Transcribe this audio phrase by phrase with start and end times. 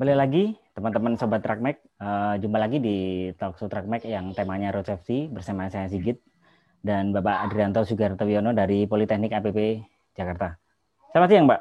[0.00, 0.44] Kembali lagi
[0.80, 5.92] teman-teman sobat Trackmac, uh, jumpa lagi di Talkshow Trackmac yang temanya road safety bersama saya
[5.92, 6.16] Sigit
[6.80, 9.84] dan Bapak Adrianto Sugarto Wiono dari Politeknik APP
[10.16, 10.56] Jakarta.
[11.12, 11.60] Selamat siang, Pak.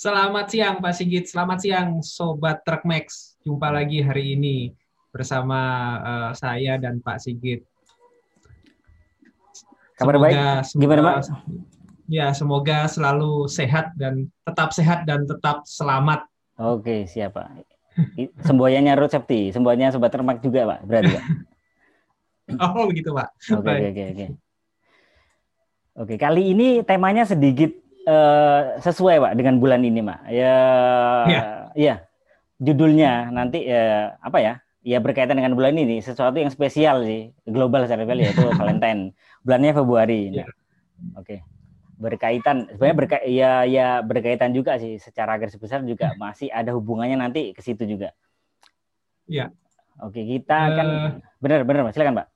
[0.00, 3.36] Selamat siang Pak Sigit, selamat siang sobat Trackmax.
[3.44, 4.72] Jumpa lagi hari ini
[5.12, 5.60] bersama
[6.00, 7.68] uh, saya dan Pak Sigit.
[10.00, 10.24] Kabar Semoga-
[10.64, 10.72] baik?
[10.80, 11.16] Gimana, Pak?
[12.08, 16.24] Ya, semoga selalu sehat dan tetap sehat dan tetap selamat.
[16.56, 17.73] Oke, siap, Pak.
[18.42, 20.80] Semboyannya road safety, semboyannya sobat Trackmac juga, Pak.
[20.86, 21.24] Berarti, Pak.
[22.60, 23.32] Oh, begitu, Pak.
[23.56, 23.80] Oke, Baik.
[23.80, 24.26] oke, oke, oke.
[25.94, 27.72] Oke, kali ini temanya sedikit
[28.04, 30.20] eh, sesuai, Pak, dengan bulan ini, Pak.
[30.28, 30.56] Ya,
[31.24, 31.42] Iya.
[31.72, 31.94] iya.
[32.60, 34.54] Judulnya nanti ya apa ya?
[34.84, 39.16] Ya berkaitan dengan bulan ini, sesuatu yang spesial sih, global secara global yaitu Valentine.
[39.40, 40.20] Bulannya Februari.
[40.36, 40.44] Iya.
[41.16, 41.40] Oke.
[41.94, 47.14] Berkaitan sebenarnya berka ya ya berkaitan juga sih secara garis besar juga masih ada hubungannya
[47.14, 48.10] nanti ke situ juga.
[49.24, 49.54] Iya.
[50.02, 51.10] Oke, kita akan Eh.
[51.38, 51.94] benar benar, Mas.
[51.94, 52.28] Silakan, Pak.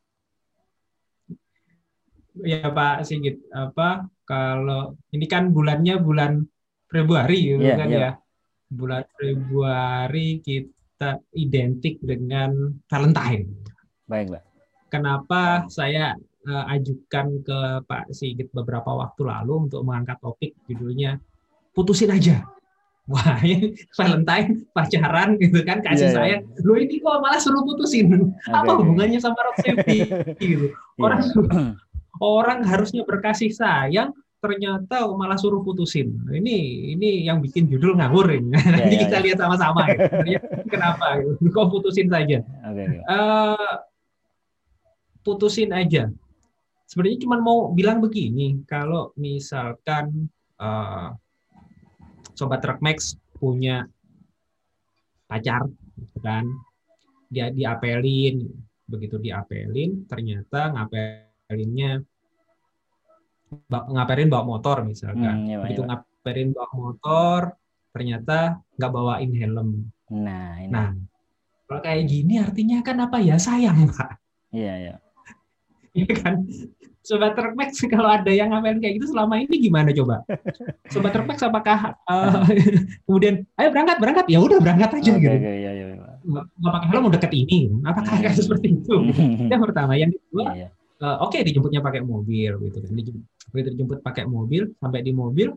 [2.38, 3.42] Ya, Pak Sigit.
[3.50, 6.46] Apa kalau ini kan bulannya bulan
[6.86, 7.98] Februari gitu Iya, kan iya.
[7.98, 8.10] ya.
[8.70, 13.44] Bulan Februari kita identik dengan Valentine.
[14.06, 14.42] Baik, Pak.
[14.88, 16.16] kenapa saya
[16.48, 21.20] eh, ajukan ke Pak Sigit beberapa waktu lalu untuk mengangkat topik judulnya
[21.76, 22.48] putusin aja.
[23.08, 23.40] Wah,
[23.96, 26.36] Valentine pacaran gitu kan kasih Iya, saya.
[26.60, 28.36] Lo ini kok malah suruh putusin.
[28.52, 28.84] Apa oke.
[28.84, 30.04] hubungannya sama road safety
[30.44, 30.68] gitu.
[30.68, 31.00] Iya.
[31.00, 31.20] Orang
[32.20, 34.12] orang harusnya berkasih sayang
[34.44, 36.20] ternyata malah suruh putusin.
[36.28, 36.56] Ini
[36.94, 38.52] ini yang bikin judul ngawur ini.
[38.76, 39.24] Nanti iya, kita iya.
[39.24, 40.04] lihat sama-sama gitu.
[40.76, 41.48] Kenapa gitu.
[41.48, 42.44] Kok putusin saja?
[42.44, 42.98] Oke, oke.
[43.08, 43.72] eh
[45.24, 46.12] putusin aja.
[46.88, 51.08] Sebenarnya cuma mau bilang begini, kalau misalkan eh,
[52.32, 53.84] sobat Trackmax punya
[55.28, 55.68] pacar,
[56.00, 56.48] gitu kan,
[57.28, 58.48] dia diapelin,
[58.88, 62.00] begitu diapelin, ternyata ngapelinnya
[63.68, 66.00] ngapelin bawa motor misalkan, Hmm, iya, Pak, begitu iya, Pak.
[66.00, 67.40] ngapelin bawa motor,
[67.92, 68.38] ternyata
[68.80, 69.70] nggak bawain helm.
[70.08, 70.72] Nah, ini.
[70.72, 70.96] Nah,
[71.68, 74.16] kalau kayak gini artinya kan apa ya sayang, Pak.
[74.56, 74.94] Iya, iya.
[75.98, 76.36] Iya kan?
[77.00, 80.22] Sobat Trukmax kalau ada yang ngapain kayak gitu selama ini gimana coba?
[80.86, 82.34] Sobat Trukmax apakah eh,
[83.08, 85.34] kemudian ayo berangkat berangkat ya udah berangkat aja Oke, gitu.
[85.34, 86.12] oke, iya, iya, Pak.
[86.22, 87.60] Nggak nggak pakai helm udah deket ini.
[87.82, 88.22] Apakah Hmm.
[88.24, 88.94] kayak seperti itu?
[89.48, 90.68] Yang pertama, yang kedua Iya, iya.
[91.00, 92.90] eh, oke dijemputnya pakai mobil gitu kan.
[92.92, 93.24] Dijemput,
[93.72, 95.48] dijemput pakai mobil sampai di mobil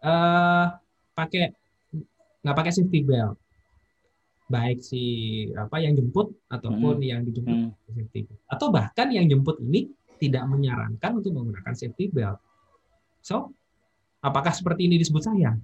[0.00, 0.66] eh
[1.12, 1.52] pakai
[2.40, 3.36] nggak pakai safety belt.
[4.50, 5.02] Baik si
[5.54, 8.40] apa yang jemput ataupun yang dijemput Hmm, safety belt.
[8.50, 9.86] Atau bahkan yang jemput ini
[10.18, 12.42] tidak menyarankan untuk menggunakan safety belt.
[13.22, 13.54] So,
[14.18, 15.62] apakah seperti ini disebut sayang?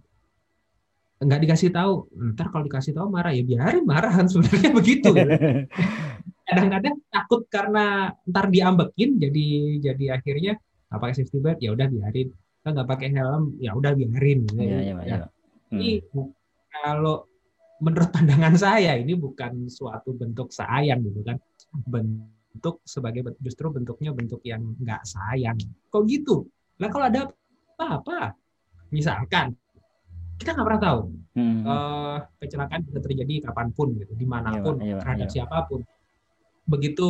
[1.16, 2.06] Enggak dikasih tahu.
[2.32, 5.10] Ntar kalau dikasih tahu marah ya biarin marahan sebenarnya begitu.
[5.10, 5.26] ya.
[6.46, 9.46] Kadang-kadang takut karena ntar diambekin jadi
[9.82, 10.54] jadi akhirnya
[10.86, 12.28] nggak pakai safety belt ya udah biarin.
[12.62, 14.46] Nggak pakai helm ya udah biarin.
[14.46, 14.62] gitu.
[14.62, 14.92] Iya, iya.
[14.94, 15.30] Ya, Iya, Pak.
[15.66, 15.80] Hmm.
[15.82, 16.32] ini bu-
[16.70, 17.16] kalau
[17.81, 21.37] menurut pandangan saya ini bukan suatu bentuk sayang gitu kan.
[21.87, 25.56] Bentuk sebagai justru bentuknya bentuk yang nggak sayang.
[25.92, 26.48] Kok gitu?
[26.81, 27.20] Nah kalau ada
[27.76, 28.32] apa-apa?
[28.88, 29.53] Misalkan
[30.37, 31.00] kita nggak pernah tahu
[31.37, 34.81] Hmm, eh, kecelakaan bisa terjadi kapan pun gitu di mana pun Iya, Pak.
[34.81, 35.00] Iya, Pak.
[35.04, 35.34] terhadap Iya.
[35.37, 35.81] siapa pun.
[36.64, 37.06] Begitu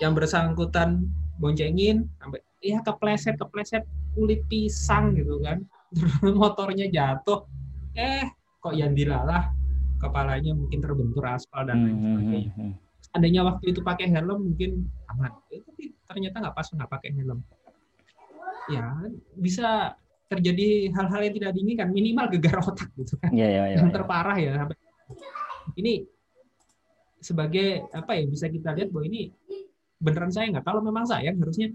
[0.00, 0.88] yang bersangkutan
[1.36, 3.84] boncengin sampai ya kepleset kepleset
[4.16, 5.60] kulit pisang gitu kan.
[6.40, 7.44] Motornya jatuh.
[7.92, 9.52] Eh kok yang dilalah
[9.96, 12.52] kepalanya mungkin terbentur aspal dan lain Hmm, hmm, sebagainya.
[12.56, 12.72] hmm,
[13.10, 14.70] seandainya waktu itu pakai helm mungkin
[15.08, 15.32] aman.
[15.52, 17.38] Eh, tapi ternyata nggak pas nggak pakai helm.
[18.66, 18.86] Ya
[19.38, 19.94] bisa
[20.26, 21.88] terjadi hal-hal yang tidak diinginkan.
[21.94, 23.30] Minimal gegar otak gitu kan.
[23.30, 23.76] Iya, iya, iya.
[23.78, 23.94] yang iya.
[23.94, 24.52] terparah ya.
[24.58, 24.76] Sampai
[25.78, 25.94] ini
[27.22, 29.30] sebagai apa ya bisa kita lihat bahwa ini
[30.02, 30.66] beneran saya nggak?
[30.66, 31.70] Kalau memang sayang harusnya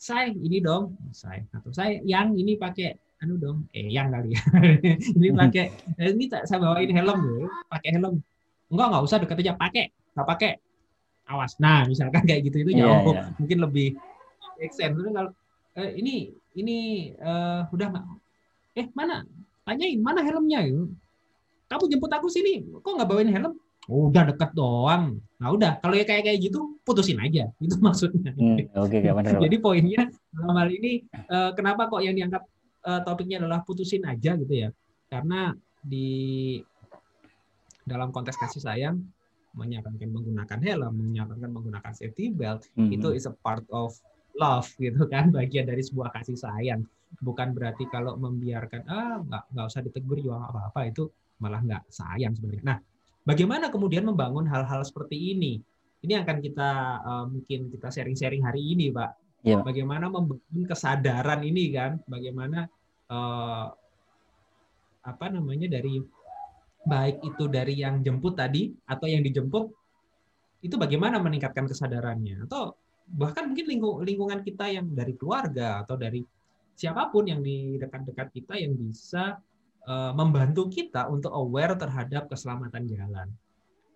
[0.00, 0.96] saya ini dong.
[1.12, 4.42] Saya atau saya yang ini pakai anu dong eh yang kali ya
[5.16, 5.64] ini pakai
[6.00, 8.20] eh, ini tak saya bawain helm loh pakai helm
[8.72, 9.84] enggak nggak usah deket aja pakai
[10.16, 10.50] nggak pakai
[11.28, 13.22] awas nah misalkan kayak gitu itu Iya, jauh iya.
[13.36, 13.88] mungkin lebih
[14.60, 15.32] Tapi kalau
[15.80, 16.78] eh, ini ini
[17.16, 18.04] eh, udah nggak
[18.76, 19.24] eh mana
[19.64, 20.64] tanyain mana helmnya
[21.70, 23.54] kamu jemput aku sini, kok nggak bawain helm?
[23.86, 25.22] Udah deket doang.
[25.38, 27.46] Nah udah, kalau ya kayak kayak gitu, putusin aja.
[27.62, 28.34] Itu maksudnya.
[28.34, 29.38] Hmm, Oke, okay, benar.
[29.46, 32.42] Jadi poinnya dalam hal ini, uh, kenapa kok yang diangkat
[32.84, 34.68] uh, topiknya adalah putusin aja gitu ya?
[35.10, 35.50] Karena
[35.80, 36.58] di
[37.84, 38.96] dalam konteks kasih sayang,
[39.56, 42.94] menyarankan menggunakan helm, menyarankan menggunakan safety belt, hmm.
[42.94, 43.96] itu is a part of
[44.38, 46.86] love gitu kan, bagian dari sebuah kasih sayang.
[47.18, 51.10] Bukan berarti kalau membiarkan ah nggak nggak usah ditegur juga apa-apa itu
[51.42, 52.62] malah nggak sayang sebenarnya.
[52.62, 52.78] Nah,
[53.26, 55.58] bagaimana kemudian membangun hal-hal seperti ini?
[56.00, 56.70] Ini akan kita
[57.02, 59.10] uh, mungkin kita sharing-sharing hari ini, Pak.
[59.40, 59.64] Ya.
[59.64, 61.96] Bagaimana membangun kesadaran ini kan?
[62.04, 62.68] Bagaimana
[63.08, 63.72] uh,
[65.00, 65.96] apa namanya dari
[66.84, 69.68] baik itu dari yang jemput tadi atau yang dijemput
[70.60, 72.76] itu bagaimana meningkatkan kesadarannya atau
[73.08, 76.20] bahkan mungkin lingkung, lingkungan kita yang dari keluarga atau dari
[76.76, 79.40] siapa pun yang di dekat-dekat kita yang bisa
[79.88, 83.28] uh, membantu kita untuk aware terhadap keselamatan jalan.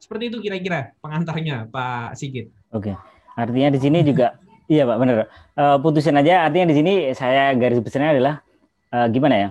[0.00, 2.52] Seperti itu kira-kira pengantarnya Pak Sigit.
[2.73, 2.93] Oke.
[3.35, 4.37] Artinya di sini juga
[4.69, 5.29] iya Pak benar.
[5.55, 6.49] Uh, putusin aja.
[6.49, 8.35] Artinya di sini saya garis besarnya adalah
[8.93, 9.49] uh, gimana ya?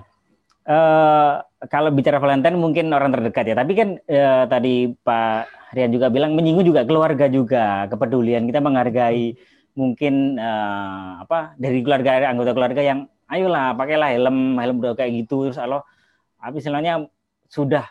[0.63, 6.07] Uh, kalau bicara Valentine mungkin orang terdekat ya, tapi kan uh, tadi Pak Rian juga
[6.07, 9.36] bilang menyinggung juga keluarga juga, kepedulian kita menghargai
[9.74, 15.50] mungkin uh, apa dari keluarga anggota keluarga yang ayolah pakailah helm helm udah kayak gitu.
[15.51, 15.83] Terus kalau
[16.39, 17.10] apa istilahnya
[17.51, 17.89] sudah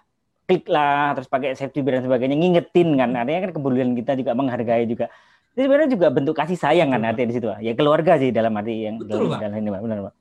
[0.49, 3.13] klik lah terus pakai safety belt dan sebagainya ngingetin kan.
[3.13, 5.13] Artinya kan kepedulian kita juga menghargai juga
[5.52, 8.88] ini sebenarnya juga bentuk kasih sayang kan artinya di situ ya keluarga sih dalam arti
[8.88, 10.14] yang betul, dalam, dalam ini Pak benar Pak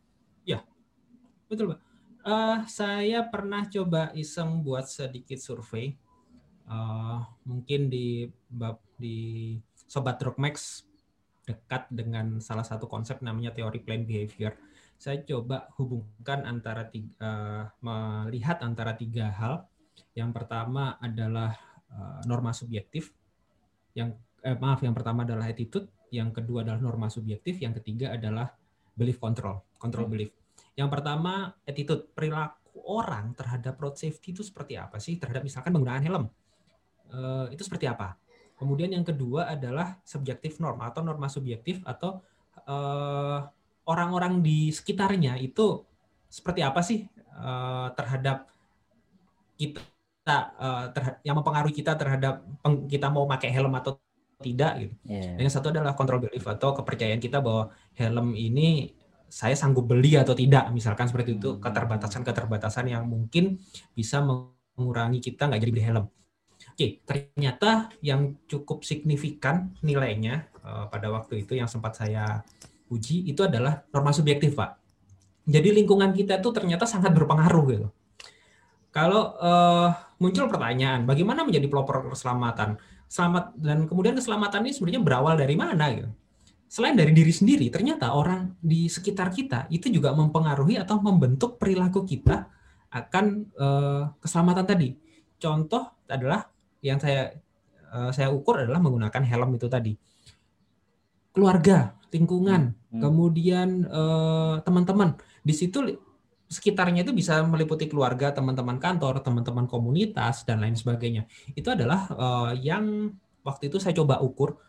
[0.43, 0.59] ya
[1.47, 1.91] betul Pak
[2.21, 5.97] Uh, saya pernah coba iseng buat sedikit survei.
[6.69, 9.57] Uh, mungkin di bab di
[9.89, 10.85] Sobat Drogmax
[11.49, 14.53] dekat dengan salah satu konsep namanya teori plan behavior.
[15.01, 19.65] Saya coba hubungkan antara tiga, uh, melihat antara tiga hal.
[20.13, 21.57] Yang pertama adalah
[21.89, 23.09] uh, norma subjektif.
[23.97, 25.87] Yang eh, maaf, yang pertama adalah attitude.
[26.11, 27.61] Yang kedua adalah norma subjektif.
[27.61, 28.51] Yang ketiga adalah
[28.93, 30.13] belief control, control hmm.
[30.13, 30.31] belief.
[30.75, 35.15] Yang pertama, attitude perilaku orang terhadap road safety itu seperti apa sih?
[35.15, 36.25] Terhadap misalkan menggunakan helm.
[37.11, 38.15] Uh, itu seperti apa?
[38.55, 42.21] Kemudian yang kedua adalah subjektif norm atau norma subjektif atau
[42.61, 43.39] eh,
[43.89, 45.81] orang-orang di sekitarnya itu
[46.29, 47.03] seperti apa sih
[47.35, 48.47] uh, terhadap
[49.59, 53.99] kita uh, terhadap, yang mempengaruhi kita terhadap peng, kita mau pakai helm atau
[54.41, 54.95] tidak gitu.
[55.05, 55.37] Yeah.
[55.37, 58.91] Dan yang satu adalah control belief atau kepercayaan kita bahwa helm ini
[59.31, 61.63] saya sanggup beli atau tidak misalkan seperti itu hmm.
[61.63, 63.63] keterbatasan-keterbatasan yang mungkin
[63.95, 66.05] bisa mengurangi kita nggak jadi beli helm.
[66.75, 72.45] Oke, ternyata yang cukup signifikan nilainya uh, pada waktu itu yang sempat saya
[72.91, 74.77] uji itu adalah norma subjektif, Pak.
[75.47, 77.87] Jadi lingkungan kita itu ternyata sangat berpengaruh gitu.
[78.91, 79.89] Kalau uh,
[80.19, 82.75] muncul pertanyaan, bagaimana menjadi pelopor keselamatan?
[83.11, 86.07] Selamat dan kemudian keselamatan ini sebenarnya berawal dari mana gitu?
[86.71, 92.07] selain dari diri sendiri, ternyata orang di sekitar kita itu juga mempengaruhi atau membentuk perilaku
[92.07, 92.47] kita
[92.87, 94.95] akan uh, keselamatan tadi.
[95.35, 96.47] Contoh adalah
[96.79, 97.35] yang saya
[97.91, 99.91] uh, saya ukur adalah menggunakan helm itu tadi.
[101.35, 103.01] Keluarga, lingkungan, hmm.
[103.03, 105.19] kemudian uh, teman-teman.
[105.43, 105.83] Di situ
[106.51, 111.23] sekitarnya itu bisa meliputi keluarga, teman-teman kantor, teman-teman komunitas dan lain sebagainya.
[111.55, 113.15] Itu adalah uh, yang
[113.47, 114.59] waktu itu saya coba ukur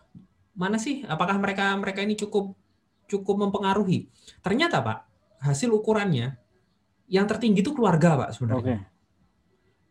[0.52, 2.52] mana sih apakah mereka mereka ini cukup
[3.08, 4.08] cukup mempengaruhi?
[4.44, 4.98] Ternyata Pak,
[5.42, 6.36] hasil ukurannya
[7.08, 8.78] yang tertinggi itu keluarga Pak sebenarnya.
[8.78, 8.88] Okay.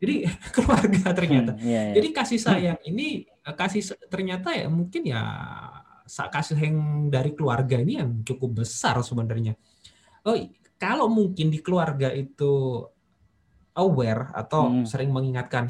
[0.02, 0.16] Jadi
[0.56, 1.52] keluarga ternyata.
[1.58, 1.96] Hmm, yeah, yeah.
[1.98, 5.22] Jadi kasih sayang ini kasih ternyata ya mungkin ya
[6.08, 6.78] kasih yang
[7.10, 9.58] dari keluarga ini yang cukup besar sebenarnya.
[10.22, 10.38] Oh,
[10.82, 12.82] kalau mungkin di keluarga itu
[13.78, 14.90] aware atau hmm.
[14.90, 15.70] sering mengingatkan,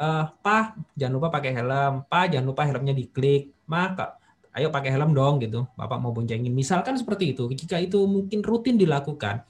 [0.00, 4.16] uh, Pak jangan lupa pakai helm, Pak jangan lupa helmnya diklik, maka
[4.56, 5.68] ayo pakai helm dong gitu.
[5.76, 6.48] Bapak mau boncengin.
[6.48, 9.44] Misalkan seperti itu jika itu mungkin rutin dilakukan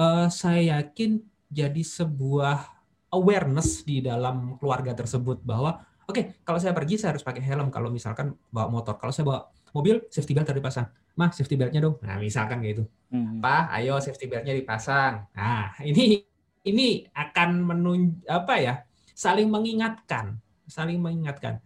[0.00, 1.20] uh, saya yakin
[1.52, 2.64] jadi sebuah
[3.12, 7.68] awareness di dalam keluarga tersebut bahwa oke okay, kalau saya pergi saya harus pakai helm.
[7.68, 9.40] Kalau misalkan bawa motor kalau saya bawa
[9.72, 10.86] mobil safety belt harus dipasang
[11.16, 13.40] mah safety beltnya dong nah misalkan kayak gitu hmm.
[13.40, 16.24] pak ayo safety beltnya dipasang nah ini
[16.62, 18.74] ini akan menun apa ya
[19.12, 20.38] saling mengingatkan
[20.68, 21.60] saling mengingatkan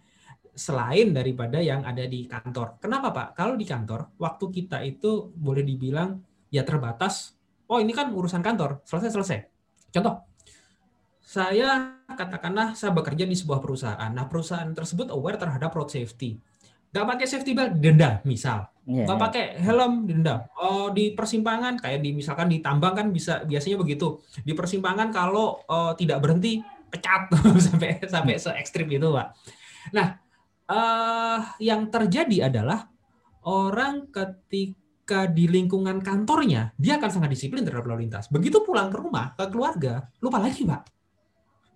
[0.57, 2.81] selain daripada yang ada di kantor.
[2.81, 3.29] Kenapa Pak?
[3.37, 6.17] Kalau di kantor, waktu kita itu boleh dibilang
[6.49, 7.37] ya terbatas.
[7.69, 9.45] Oh ini kan urusan kantor, selesai-selesai.
[9.93, 10.25] Contoh,
[11.21, 14.11] saya katakanlah saya bekerja di sebuah perusahaan.
[14.11, 16.41] Nah perusahaan tersebut aware terhadap road safety.
[16.97, 18.73] Gak pakai safety belt, denda misal.
[18.89, 19.25] Yeah, Gak iya.
[19.29, 20.49] pakai helm, denda.
[20.57, 24.17] Oh, di persimpangan, kayak di misalkan di tambang kan bisa biasanya begitu.
[24.41, 27.29] Di persimpangan kalau uh, tidak berhenti, pecat
[27.67, 29.35] sampai sampai se ekstrim itu pak.
[29.93, 30.09] Nah
[30.71, 32.89] uh, yang terjadi adalah
[33.47, 38.31] orang ketika di lingkungan kantornya dia akan sangat disiplin terhadap lalu lintas.
[38.31, 40.96] Begitu pulang ke rumah ke keluarga lupa lagi pak.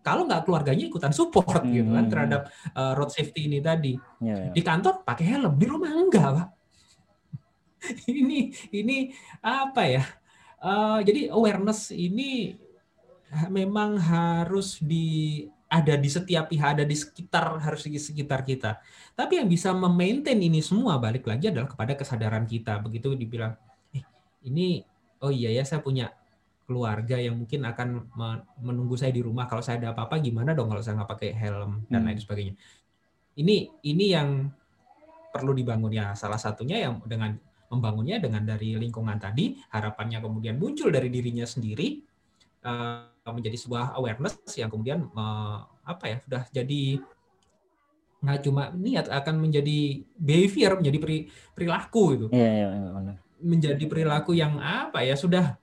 [0.01, 1.73] Kalau nggak keluarganya ikutan support hmm.
[1.73, 2.13] gitu kan hmm.
[2.13, 2.43] terhadap
[2.73, 3.95] uh, road safety ini tadi.
[4.21, 4.51] Ya, ya.
[4.53, 6.49] Di kantor pakai helm, di rumah enggak pak.
[8.09, 10.05] ini ini apa ya?
[10.61, 12.57] Uh, jadi awareness ini
[13.49, 18.83] memang harus di ada di setiap pihak, ada di sekitar harus di sekitar kita.
[19.15, 22.83] Tapi yang bisa memaintain ini semua balik lagi adalah kepada kesadaran kita.
[22.83, 23.55] Begitu dibilang,
[23.95, 24.03] eh,
[24.43, 24.83] ini
[25.23, 26.11] oh iya ya saya punya
[26.71, 28.15] keluarga yang mungkin akan
[28.63, 29.51] menunggu saya di rumah.
[29.51, 32.07] Kalau saya ada apa-apa gimana dong kalau saya nggak pakai helm dan hmm.
[32.07, 32.55] lain sebagainya.
[33.35, 33.57] Ini
[33.91, 34.47] ini yang
[35.35, 36.15] perlu dibangun ya.
[36.15, 37.35] Salah satunya yang dengan
[37.75, 42.07] membangunnya dengan dari lingkungan tadi, harapannya kemudian muncul dari dirinya sendiri
[42.63, 47.03] uh, menjadi sebuah awareness yang kemudian uh, apa ya sudah jadi
[48.21, 51.19] nggak cuma niat akan menjadi behavior menjadi peri,
[51.57, 55.57] perilaku itu yeah, yeah, yeah, menjadi perilaku yang apa ya sudah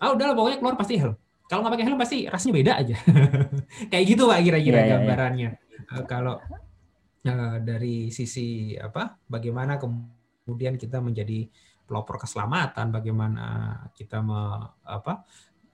[0.00, 1.14] ah udahlah pokoknya keluar pasti helm
[1.46, 2.96] kalau nggak pakai helm pasti rasanya beda aja
[3.92, 5.92] kayak gitu pak kira-kira yeah, yeah, gambarannya yeah.
[5.92, 6.34] Uh, kalau
[7.26, 11.46] uh, dari sisi apa bagaimana kemudian kita menjadi
[11.86, 13.44] pelopor keselamatan bagaimana
[13.94, 15.22] kita me, apa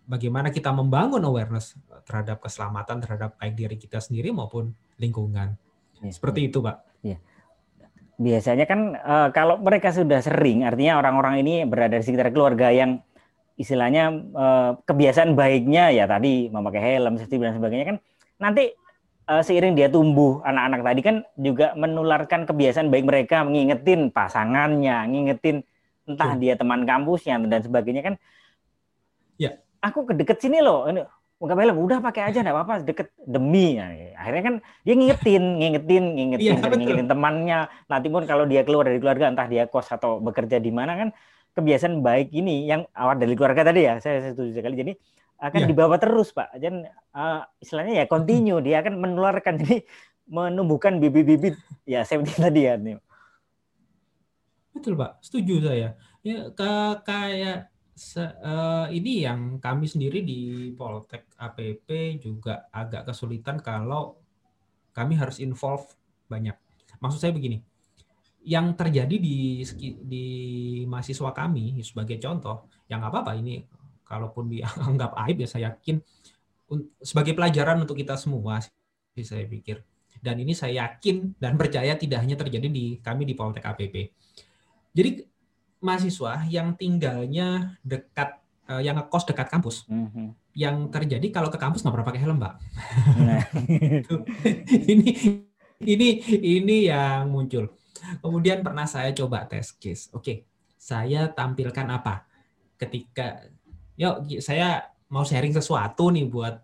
[0.06, 5.54] bagaimana kita membangun awareness terhadap keselamatan terhadap baik diri kita sendiri maupun lingkungan.
[6.02, 6.46] Ya, Seperti ya.
[6.50, 6.76] itu, Pak.
[7.02, 7.16] Ya.
[8.22, 13.02] Biasanya kan uh, kalau mereka sudah sering, artinya orang-orang ini berada di sekitar keluarga yang
[13.56, 17.96] istilahnya uh, kebiasaan baiknya ya tadi memakai helm, safety dan sebagainya kan
[18.40, 18.72] nanti
[19.28, 25.62] uh, seiring dia tumbuh anak-anak tadi kan juga menularkan kebiasaan baik mereka mengingetin pasangannya, ngingetin
[26.08, 28.14] entah dia teman kampusnya dan sebagainya kan.
[29.38, 29.62] Ya.
[29.82, 31.02] Aku ke deket sini loh ini
[31.42, 33.74] nggak helm udah pakai aja nggak apa-apa deket demi.
[33.74, 34.54] Nah, akhirnya kan
[34.86, 37.60] dia ngingetin ngingetin ngingetin ya, ngingetin temannya.
[37.90, 41.08] Nanti pun kalau dia keluar dari keluarga entah dia kos atau bekerja di mana kan
[41.52, 44.76] kebiasaan baik ini yang awal dari keluarga tadi ya saya setuju sekali.
[44.76, 44.92] Jadi
[45.42, 45.68] akan ya.
[45.68, 46.54] dibawa terus pak.
[46.56, 49.58] Dan uh, istilahnya ya continue dia akan menularkan.
[49.62, 49.84] Jadi
[50.28, 51.58] menumbuhkan bibit-bibit.
[51.84, 52.96] Ya seperti tadi ya nih.
[54.72, 55.20] Betul pak.
[55.20, 55.98] Setuju saya.
[56.22, 56.48] Ya
[57.02, 57.72] kayak
[58.42, 64.16] uh, ini yang kami sendiri di Poltek APP juga agak kesulitan kalau
[64.96, 65.84] kami harus involve
[66.28, 66.56] banyak.
[67.02, 67.60] Maksud saya begini,
[68.42, 69.62] yang terjadi di
[70.02, 70.26] di
[70.86, 73.62] mahasiswa kami sebagai contoh, yang apa-apa ini
[74.02, 76.02] kalaupun dianggap aib ya saya yakin
[77.00, 79.84] sebagai pelajaran untuk kita semua sih saya pikir.
[80.22, 84.14] Dan ini saya yakin dan percaya tidak hanya terjadi di kami di Poltek APP.
[84.94, 85.24] Jadi
[85.82, 88.38] mahasiswa yang tinggalnya dekat
[88.70, 89.84] uh, yang ngekos dekat kampus.
[89.90, 90.26] Mm-hmm.
[90.54, 92.54] Yang terjadi kalau ke kampus nggak pernah pakai helm, Mbak.
[93.18, 93.44] Nah.
[94.92, 95.10] ini
[95.82, 96.08] ini
[96.38, 97.72] ini yang muncul.
[98.18, 100.10] Kemudian pernah saya coba tes case.
[100.14, 102.26] Oke, saya tampilkan apa?
[102.78, 103.46] Ketika
[103.94, 106.58] yuk saya mau sharing sesuatu nih buat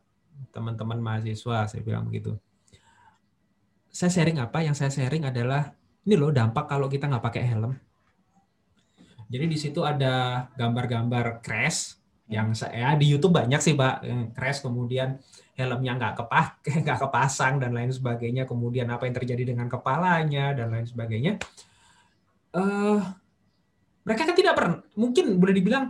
[0.50, 2.34] teman-teman mahasiswa, saya bilang begitu.
[3.90, 4.62] Saya sharing apa?
[4.62, 5.78] Yang saya sharing adalah
[6.08, 7.76] ini loh dampak kalau kita nggak pakai helm
[9.28, 11.97] jadi di situ ada gambar-gambar crash
[12.28, 14.04] yang saya di YouTube banyak sih pak
[14.36, 15.16] crash kemudian
[15.56, 16.46] helmnya nggak kepah
[16.84, 21.40] nggak kepasang dan lain sebagainya kemudian apa yang terjadi dengan kepalanya dan lain sebagainya
[22.54, 23.00] uh,
[24.04, 25.84] mereka kan tidak pernah mungkin boleh dibilang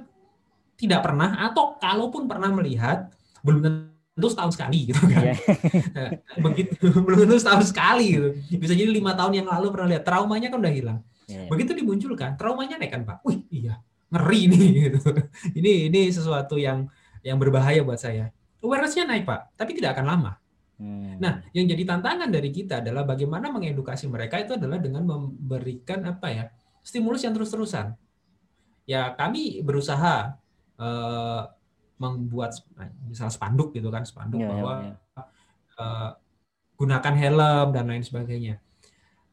[0.79, 3.11] tidak pernah atau kalaupun pernah melihat
[3.43, 5.39] belum tentu setahun sekali gitu kan yeah.
[6.47, 8.29] begitu belum tentu setahun sekali gitu
[8.63, 11.45] bisa jadi lima tahun yang lalu pernah lihat traumanya kan udah hilang Yeah.
[11.45, 11.49] Iya.
[11.53, 13.21] Begitu dimunculkan, traumanya naik kan Pak.
[13.29, 13.77] Wih, iya,
[14.09, 15.01] ngeri nih gitu.
[15.59, 16.89] Ini ini sesuatu yang
[17.23, 18.31] yang berbahaya buat saya.
[18.59, 20.33] Awareness-nya naik Pak, tapi tidak akan lama.
[20.79, 21.19] Hmm.
[21.19, 26.31] Nah, yang jadi tantangan dari kita adalah bagaimana mengedukasi mereka itu adalah dengan memberikan apa
[26.31, 26.45] ya
[26.83, 27.99] stimulus yang terus-terusan.
[28.89, 30.39] Ya kami berusaha
[30.79, 31.43] uh,
[31.99, 32.55] membuat
[33.11, 35.27] misalnya spanduk gitu kan spanduk yeah, bahwa yeah, yeah.
[35.79, 36.11] Uh,
[36.79, 38.63] gunakan helm dan lain sebagainya.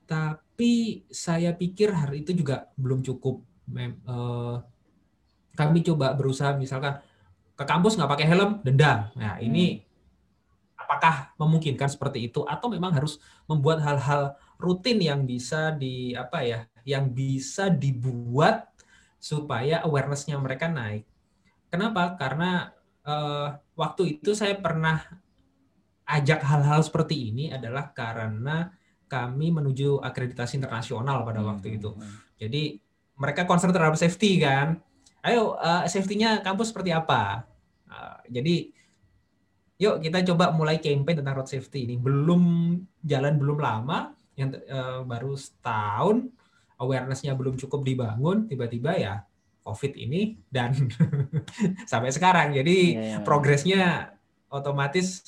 [0.10, 3.46] Tapi saya pikir hari itu juga belum cukup.
[3.66, 4.62] Mem, uh,
[5.56, 7.02] kami coba berusaha misalkan
[7.56, 9.10] ke kampus nggak pakai helm, denda.
[9.16, 10.84] Nah ini hmm.
[10.86, 13.18] apakah memungkinkan seperti itu atau memang harus
[13.48, 18.70] membuat hal-hal rutin yang bisa di apa ya, yang bisa dibuat
[19.18, 21.08] supaya awarenessnya mereka naik.
[21.72, 22.14] Kenapa?
[22.20, 22.70] Karena
[23.08, 25.02] uh, waktu itu saya pernah
[26.06, 28.70] ajak hal-hal seperti ini adalah karena
[29.10, 31.50] kami menuju akreditasi internasional pada hmm.
[31.50, 31.96] waktu itu.
[31.96, 32.22] Hmm.
[32.38, 32.85] Jadi
[33.16, 34.80] mereka concern terhadap safety kan.
[35.26, 37.48] Ayo uh, safety-nya kampus seperti apa?
[37.90, 38.70] Uh, jadi
[39.76, 41.96] yuk kita coba mulai campaign tentang road safety ini.
[41.98, 46.28] Belum jalan belum lama, yang uh, baru setahun,
[46.78, 49.24] awareness-nya belum cukup dibangun, tiba-tiba ya
[49.66, 50.76] COVID ini dan
[51.92, 52.54] sampai sekarang.
[52.54, 53.22] Jadi yeah, yeah.
[53.24, 54.14] progresnya
[54.52, 55.26] otomatis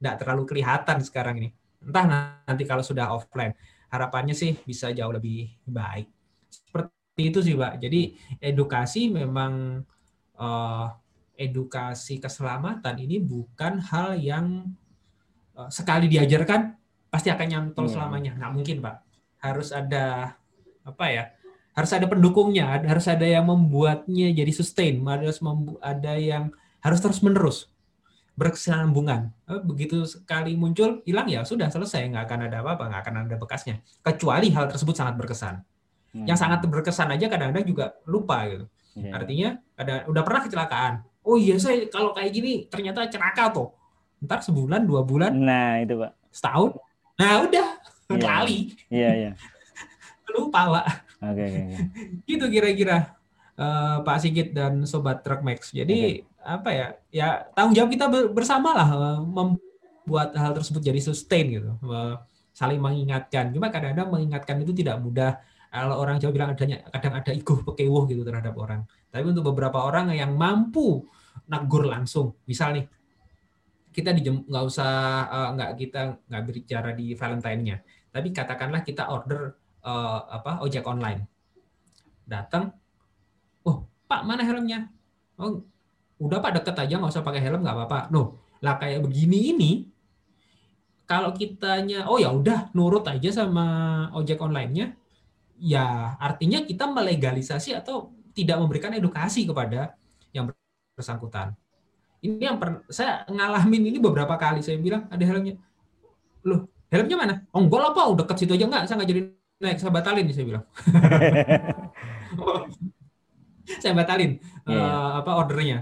[0.00, 1.48] tidak terlalu kelihatan sekarang ini.
[1.78, 3.54] Entah nanti kalau sudah offline,
[3.92, 6.10] harapannya sih bisa jauh lebih baik.
[6.50, 7.82] Seperti itu sih, Pak.
[7.82, 9.82] Jadi edukasi memang
[10.38, 10.86] uh,
[11.34, 14.70] edukasi keselamatan ini bukan hal yang
[15.58, 16.78] uh, sekali diajarkan
[17.10, 17.94] pasti akan nyantol yeah.
[17.98, 18.32] selamanya.
[18.38, 18.96] Nggak mungkin, Pak.
[19.42, 20.38] Harus ada
[20.86, 21.24] apa ya?
[21.78, 25.38] harus ada pendukungnya, harus ada yang membuatnya jadi sustain, harus
[25.78, 26.50] ada yang
[26.82, 27.70] harus terus menerus
[28.34, 29.30] berkesinambungan.
[29.46, 33.34] Eh, begitu sekali muncul, hilang ya sudah selesai, nggak akan ada apa-apa, nggak akan ada
[33.38, 33.78] bekasnya.
[34.02, 35.62] Kecuali hal tersebut sangat berkesan.
[36.14, 36.24] Hmm.
[36.24, 38.64] Yang sangat berkesan aja kadang-kadang juga lupa gitu.
[38.98, 39.14] Yeah.
[39.14, 39.48] Artinya
[39.78, 40.94] ada udah pernah kecelakaan.
[41.22, 43.68] Oh iya saya kalau kayak gini ternyata celaka tuh.
[44.24, 45.36] Ntar sebulan dua bulan.
[45.36, 46.12] Nah itu pak.
[46.32, 46.74] Setahun.
[47.20, 47.66] Nah udah
[48.10, 48.20] yeah.
[48.20, 48.58] kali.
[48.88, 49.26] Iya yeah, iya.
[49.30, 49.34] Yeah.
[50.34, 50.86] lupa pak.
[51.18, 51.34] Oke.
[51.34, 51.78] Okay, okay.
[52.30, 53.18] gitu kira-kira
[53.58, 55.74] uh, Pak Sigit dan Sobat Truck Max.
[55.74, 56.46] Jadi okay.
[56.46, 56.86] apa ya?
[57.10, 61.74] Ya tanggung jawab kita bersama lah uh, membuat hal tersebut jadi sustain gitu.
[61.82, 62.16] Uh,
[62.54, 63.50] saling mengingatkan.
[63.50, 65.38] Cuma kadang-kadang mengingatkan itu tidak mudah.
[65.68, 68.88] Kalau orang Jawa bilang adanya kadang ada ego pekewuh gitu terhadap orang.
[69.12, 71.04] Tapi untuk beberapa orang yang mampu
[71.44, 72.88] nagur langsung, misal nih
[73.92, 74.92] kita nggak usah
[75.54, 77.76] nggak uh, kita nggak berbicara di Valentine-nya,
[78.12, 81.24] tapi katakanlah kita order uh, apa ojek online.
[82.28, 82.72] Datang,
[83.64, 84.88] oh Pak mana helmnya?
[85.40, 85.62] Oh
[86.18, 88.10] udah Pak deket aja nggak usah pakai helm nggak apa-apa.
[88.10, 89.70] No, lah kayak begini ini
[91.08, 93.66] kalau kitanya oh ya udah nurut aja sama
[94.12, 94.97] ojek online-nya
[95.58, 99.98] ya artinya kita melegalisasi atau tidak memberikan edukasi kepada
[100.30, 100.48] yang
[100.94, 101.52] bersangkutan.
[102.18, 105.54] Ini yang per, saya ngalamin ini beberapa kali saya bilang ada helmnya.
[106.46, 107.34] Loh, helmnya mana?
[107.54, 109.20] Oh, enggak lah Pak, udah deket situ aja enggak, saya enggak jadi
[109.58, 110.64] naik saya batalin saya bilang
[113.82, 114.70] saya batalin yeah.
[114.70, 114.86] Iya.
[114.86, 115.78] uh, apa ordernya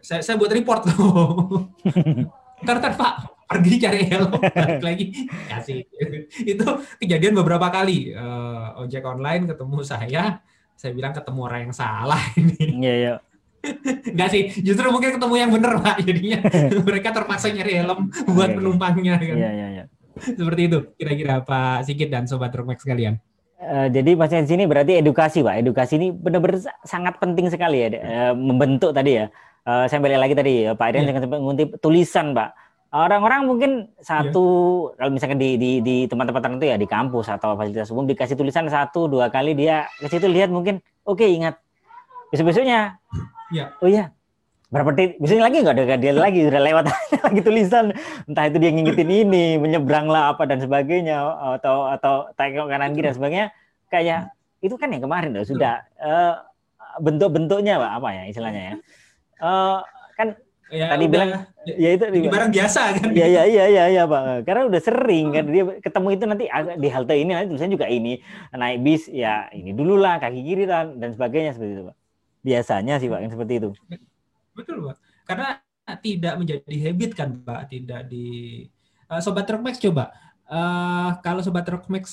[0.00, 1.68] saya saya buat report loh
[2.64, 3.14] ntar pak
[3.50, 4.30] pergi cari helm
[4.62, 5.06] balik lagi
[5.50, 5.82] kasih
[6.46, 6.66] itu
[7.02, 10.38] kejadian beberapa kali uh, ojek online ketemu saya
[10.78, 13.18] saya bilang ketemu orang yang salah ini iya yeah.
[14.08, 16.00] Enggak sih, justru mungkin ketemu yang benar Pak.
[16.00, 16.40] Jadinya
[16.88, 18.56] mereka terpaksa nyari helm buat yeah, iya.
[18.56, 19.36] penumpangnya kan.
[19.36, 19.84] Iya, iya, iya.
[20.16, 23.20] Seperti itu kira-kira Pak Sigit dan Sobat Rockmax sekalian.
[23.60, 25.60] Uh, jadi Mas sini berarti edukasi Pak.
[25.60, 29.28] Edukasi ini benar-benar sangat penting sekali ya uh, membentuk tadi ya.
[29.68, 31.20] Uh, saya balik lagi tadi Pak Irian yeah.
[31.20, 32.69] sempat mengutip tulisan Pak.
[32.90, 33.70] Orang-orang mungkin
[34.02, 34.46] satu
[34.90, 34.96] yeah.
[34.98, 38.66] kalau misalkan di di di tempat-tempat tertentu ya di kampus atau fasilitas umum dikasih tulisan
[38.66, 41.62] satu dua kali dia ke situ lihat mungkin oke okay, ingat
[42.34, 42.98] besok-besoknya.
[43.54, 43.70] Yeah.
[43.78, 44.10] Oh iya
[44.70, 46.84] berapa detik biasanya lagi nggak ada dia lagi sudah lewat
[47.26, 47.84] lagi tulisan
[48.30, 51.26] entah itu dia ngingetin ini menyeberang lah apa dan sebagainya
[51.58, 53.46] atau atau tengok kanan kiri dan sebagainya
[53.90, 54.30] kayak
[54.62, 56.38] itu kan yang kemarin loh sudah uh,
[57.02, 58.74] bentuk-bentuknya apa ya istilahnya ya
[59.42, 59.82] uh,
[60.70, 61.30] ya, tadi udah, bilang
[61.66, 65.26] ya itu di barang biasa kan ya ya iya iya ya pak karena udah sering
[65.34, 66.44] kan dia ketemu itu nanti
[66.78, 68.22] di halte ini nanti tulisannya juga ini
[68.54, 71.96] naik bis ya ini dulu lah kaki kiri dan dan sebagainya seperti itu pak
[72.40, 73.70] biasanya sih pak yang seperti itu
[74.54, 74.96] Betul, Pak.
[75.24, 75.48] Karena
[76.04, 77.70] tidak menjadi habit kan, Pak.
[77.70, 78.26] Tidak di
[79.08, 80.12] uh, Sobat Rockmax coba.
[80.50, 82.04] Uh, kalau Sobat Rockmax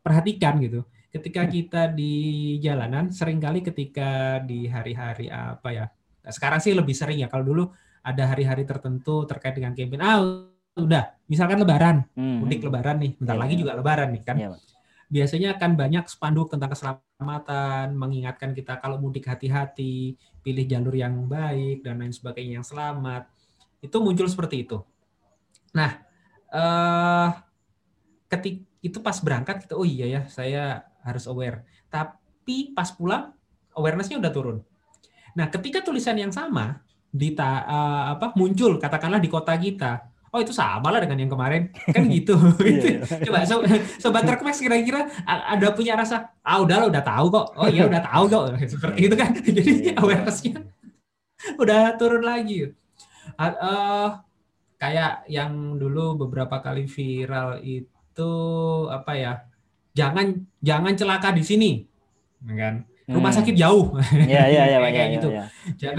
[0.00, 0.82] perhatikan gitu,
[1.12, 5.86] ketika kita di jalanan, sering kali ketika di hari-hari apa ya,
[6.30, 7.64] sekarang sih lebih sering ya, kalau dulu
[8.04, 10.18] ada hari-hari tertentu terkait dengan campaign, ah
[10.78, 12.36] udah, misalkan lebaran, hmm.
[12.44, 14.36] mudik lebaran nih, bentar ya, lagi juga lebaran nih kan.
[14.38, 14.48] Ya,
[15.08, 20.14] biasanya akan banyak spanduk tentang keselamatan, mengingatkan kita kalau mudik hati-hati,
[20.44, 23.26] pilih jalur yang baik dan lain sebagainya yang selamat.
[23.80, 24.78] Itu muncul seperti itu.
[25.72, 25.90] Nah,
[26.52, 27.28] eh,
[28.28, 31.64] ketik itu pas berangkat kita, oh iya ya, saya harus aware.
[31.88, 33.32] Tapi pas pulang
[33.72, 34.58] awarenessnya udah turun.
[35.38, 40.52] Nah, ketika tulisan yang sama di uh, apa muncul katakanlah di kota kita oh itu
[40.52, 41.72] sama lah dengan yang kemarin.
[41.72, 42.36] Kan gitu.
[42.60, 43.22] Iya, iya.
[43.24, 43.62] coba so,
[43.96, 47.46] sobat trukmax kira-kira ada punya rasa ah udah lo udah tahu kok.
[47.56, 48.44] Oh iya udah tahu kok.
[48.74, 49.30] Seperti itu kan.
[49.32, 50.58] Jadi iya, awarenessnya
[51.56, 52.68] udah turun lagi.
[53.38, 54.08] Uh, uh,
[54.76, 58.32] kayak yang dulu beberapa kali viral itu
[58.90, 59.32] apa ya
[59.94, 61.70] jangan jangan celaka di sini.
[62.44, 63.38] Kan rumah hmm.
[63.40, 63.96] sakit jauh.
[64.12, 65.28] Iya iya iya kayak ya, gitu.
[65.32, 65.44] Ya,
[65.80, 65.90] ya.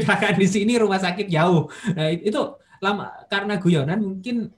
[0.04, 1.72] Jangan di sini rumah sakit jauh.
[1.96, 2.40] Nah, itu
[2.80, 4.52] lama karena guyonan mungkin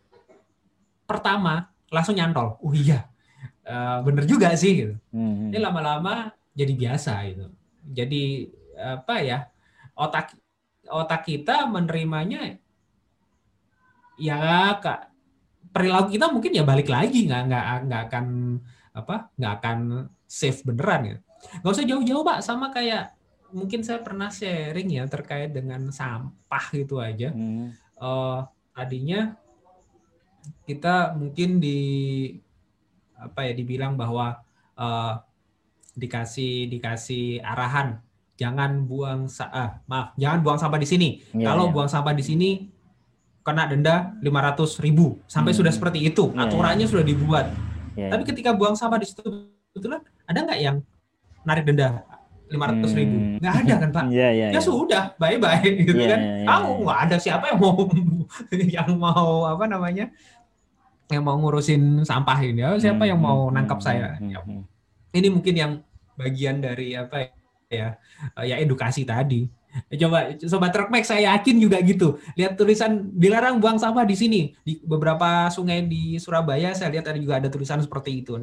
[1.07, 2.59] pertama langsung nyantol.
[2.59, 3.07] Oh iya,
[3.63, 4.95] uh, bener juga sih gitu.
[5.15, 5.55] Hmm.
[5.55, 7.47] Ini lama-lama jadi biasa gitu.
[7.95, 9.47] Jadi apa ya
[9.95, 10.35] otak
[10.91, 12.59] otak kita menerimanya
[14.19, 15.13] ya kak
[15.71, 18.27] perilaku kita mungkin ya balik lagi nggak nggak nggak akan
[18.93, 19.79] apa nggak akan
[20.29, 21.17] safe beneran ya
[21.61, 23.13] nggak usah jauh-jauh pak sama kayak
[23.53, 27.77] mungkin saya pernah sharing ya terkait dengan sampah gitu aja hmm.
[28.01, 29.37] uh, tadinya
[30.65, 31.81] kita mungkin di
[33.15, 34.43] apa ya dibilang bahwa
[34.75, 35.21] uh,
[35.95, 38.01] dikasih dikasih arahan
[38.41, 41.73] jangan buang ah, maaf jangan buang sampah di sini ya, kalau ya.
[41.77, 42.51] buang sampah di sini
[43.45, 45.59] kena denda 500 ribu sampai hmm.
[45.63, 46.93] sudah seperti itu iya, aturannya ya, ya.
[46.97, 47.47] sudah dibuat
[47.95, 49.23] ya, tapi ketika buang sampah di situ
[49.77, 50.77] betulan ada nggak yang
[51.43, 52.03] narik denda
[52.53, 53.37] 500 ribu hmm.
[53.41, 54.61] nggak ada kan pak ya, ya, ya, ya.
[54.61, 57.77] sudah bye bye gitu ya, kan ya, ya, tahu nggak ada siapa yang mau
[58.77, 60.07] yang mau apa namanya
[61.09, 63.11] yang mau ngurusin sampah ini ya siapa hmm.
[63.17, 63.87] yang mau hmm, nangkap hmm.
[63.87, 64.41] saya ya.
[65.17, 65.73] ini mungkin yang
[66.17, 67.33] bagian dari apa
[67.73, 67.97] ya
[68.45, 72.21] ya edukasi tadi Coba sobat Trukmax saya yakin juga gitu.
[72.37, 74.41] Lihat tulisan dilarang buang sampah di sini.
[74.61, 78.37] Di beberapa sungai di Surabaya saya lihat ada juga ada tulisan seperti itu.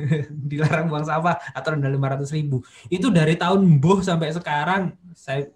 [0.50, 2.62] dilarang buang sampah atau denda 500 ribu.
[2.86, 5.50] Itu dari tahun boh sampai sekarang saya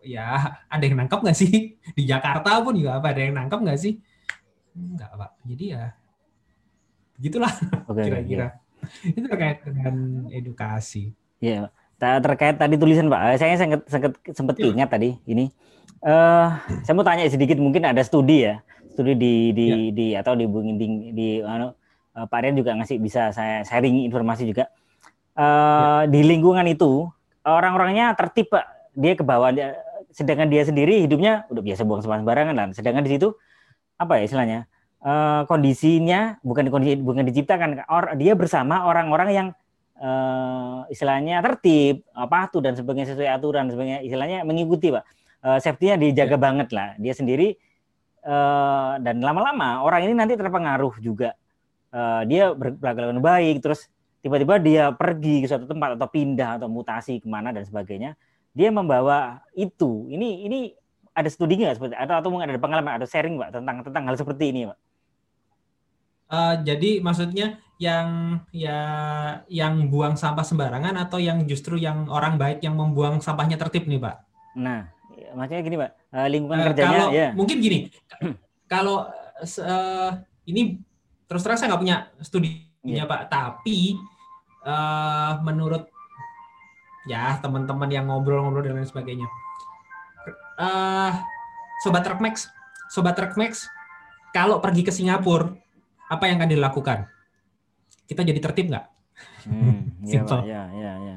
[0.00, 1.76] ya ada yang nangkap nggak sih?
[1.98, 4.00] Di Jakarta pun juga apa ada yang nangkap nggak sih?
[4.72, 5.30] Enggak, Pak.
[5.44, 5.84] Jadi ya
[7.20, 7.52] begitulah
[8.08, 8.56] kira-kira.
[8.82, 11.12] Okay, Itu terkait dengan edukasi.
[11.38, 14.74] Iya, yeah terkait tadi tulisan Pak, saya sempat sempat, sempat ya.
[14.74, 15.54] ingat tadi ini.
[16.02, 16.50] Uh,
[16.82, 18.58] saya mau tanya sedikit mungkin ada studi ya,
[18.90, 19.76] studi di di, ya.
[19.94, 21.70] di atau di di, di, di uh,
[22.26, 24.66] Pak Rian juga ngasih bisa saya sharing informasi juga.
[25.38, 26.10] Uh, ya.
[26.10, 27.06] Di lingkungan itu
[27.46, 29.78] orang-orangnya tertib Pak, dia ke bawah, dia,
[30.10, 32.66] sedangkan dia sendiri hidupnya udah biasa buang sampah sembarangan lah.
[32.74, 33.38] Sedangkan di situ
[33.94, 34.58] apa ya istilahnya?
[35.02, 39.48] Uh, kondisinya bukan kondisi bukan diciptakan, or, dia bersama orang-orang yang
[40.02, 45.06] uh, istilahnya tertib, patuh dan sebagainya sesuai aturan, sebagainya istilahnya mengikuti pak.
[45.42, 46.38] Uh, safety-nya dijaga ya.
[46.38, 46.88] banget lah.
[46.98, 47.54] Dia sendiri
[48.26, 51.34] uh, dan lama-lama orang ini nanti terpengaruh juga.
[51.92, 53.86] Uh, dia berkelakuan baik, terus
[54.24, 58.14] tiba-tiba dia pergi ke suatu tempat atau pindah atau mutasi ke mana dan sebagainya.
[58.52, 60.08] Dia membawa itu.
[60.08, 60.58] Ini ini
[61.12, 64.16] ada studi nggak seperti atau atau mungkin ada pengalaman ada sharing pak tentang tentang hal
[64.16, 64.78] seperti ini pak?
[66.32, 68.80] Uh, jadi maksudnya yang ya
[69.50, 74.00] yang buang sampah sembarangan atau yang justru yang orang baik yang membuang sampahnya tertib nih
[74.00, 74.22] pak?
[74.56, 74.88] Nah,
[75.36, 77.28] maksudnya gini pak, uh, lingkungan uh, kerjanya kalau, ya.
[77.36, 77.78] Mungkin gini,
[78.72, 79.10] kalau
[79.42, 80.10] uh,
[80.48, 80.80] ini
[81.26, 83.04] terus terang saya nggak punya studinya yeah.
[83.04, 83.98] pak, tapi
[84.62, 85.90] uh, menurut
[87.10, 89.26] ya teman-teman yang ngobrol-ngobrol dan lain sebagainya,
[90.62, 91.12] uh,
[91.82, 92.46] sobat Trukmax,
[92.94, 93.66] sobat Trukmax,
[94.30, 95.50] kalau pergi ke Singapura,
[96.12, 96.98] apa yang akan dilakukan?
[98.12, 98.86] kita jadi tertib nggak?
[99.48, 101.16] Hmm, iya, ya, ya, ya.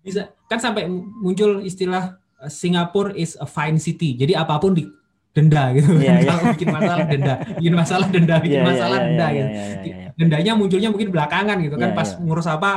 [0.00, 4.18] Bisa kan sampai muncul istilah uh, Singapore is a fine city.
[4.18, 4.88] Jadi apa pun di
[5.30, 5.94] denda gitu.
[6.00, 6.26] Yeah, yeah.
[6.26, 9.50] Kalau bikin masalah denda, bikin masalah denda, bikin yeah, masalah yeah, denda yeah, gitu.
[9.50, 10.10] Yeah, yeah, yeah.
[10.18, 12.20] Dendanya munculnya mungkin belakangan gitu kan yeah, pas yeah.
[12.20, 12.70] ngurus apa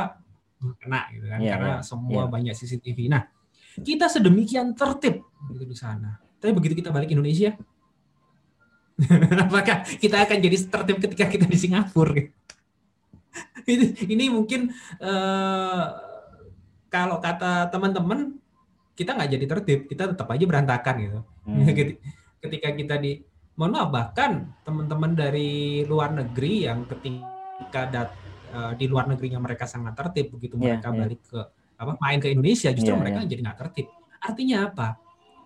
[0.80, 2.30] kena gitu kan yeah, karena yeah, semua yeah.
[2.30, 2.98] banyak CCTV.
[3.10, 3.22] Nah,
[3.80, 6.20] kita sedemikian tertib gitu di sana.
[6.38, 7.56] Tapi begitu kita balik Indonesia,
[9.46, 12.14] apakah kita akan jadi tertib ketika kita di Singapura?
[13.64, 15.84] Ini, ini mungkin uh,
[16.92, 18.36] kalau kata teman-teman
[18.94, 21.20] kita nggak jadi tertib, kita tetap aja berantakan gitu.
[21.48, 21.66] Hmm.
[22.44, 23.24] ketika kita di
[23.56, 28.08] mohon maaf bahkan teman-teman dari luar negeri yang ketika dat,
[28.52, 31.00] uh, di luar negerinya mereka sangat tertib begitu yeah, mereka yeah.
[31.00, 31.40] balik ke
[31.74, 33.30] apa main ke Indonesia justru yeah, mereka yeah.
[33.32, 33.86] jadi nggak tertib.
[34.20, 34.88] Artinya apa?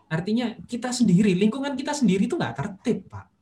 [0.09, 3.38] Artinya kita sendiri lingkungan kita sendiri itu nggak tertib pak.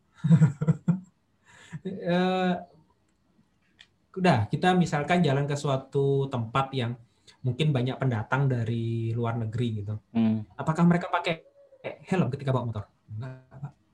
[2.06, 2.54] Uh,
[4.16, 6.96] udah kita misalkan jalan ke suatu tempat yang
[7.44, 9.94] mungkin banyak pendatang dari luar negeri gitu.
[10.16, 10.42] Hmm.
[10.58, 11.42] Apakah mereka pakai
[12.10, 12.84] helm ketika bawa motor?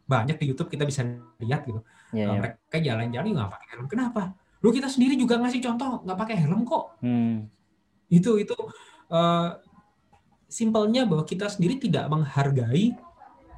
[0.09, 1.05] Banyak di YouTube kita bisa
[1.43, 1.85] lihat gitu.
[2.17, 2.41] Yeah, yeah.
[2.41, 3.87] Mereka jalan-jalan nggak pakai helm.
[3.91, 4.23] Kenapa?
[4.63, 6.97] Lu kita sendiri juga ngasih contoh nggak pakai helm kok.
[7.05, 7.51] Hmm.
[8.09, 8.57] Itu itu
[9.13, 9.59] uh,
[10.49, 12.97] simpelnya bahwa kita sendiri tidak menghargai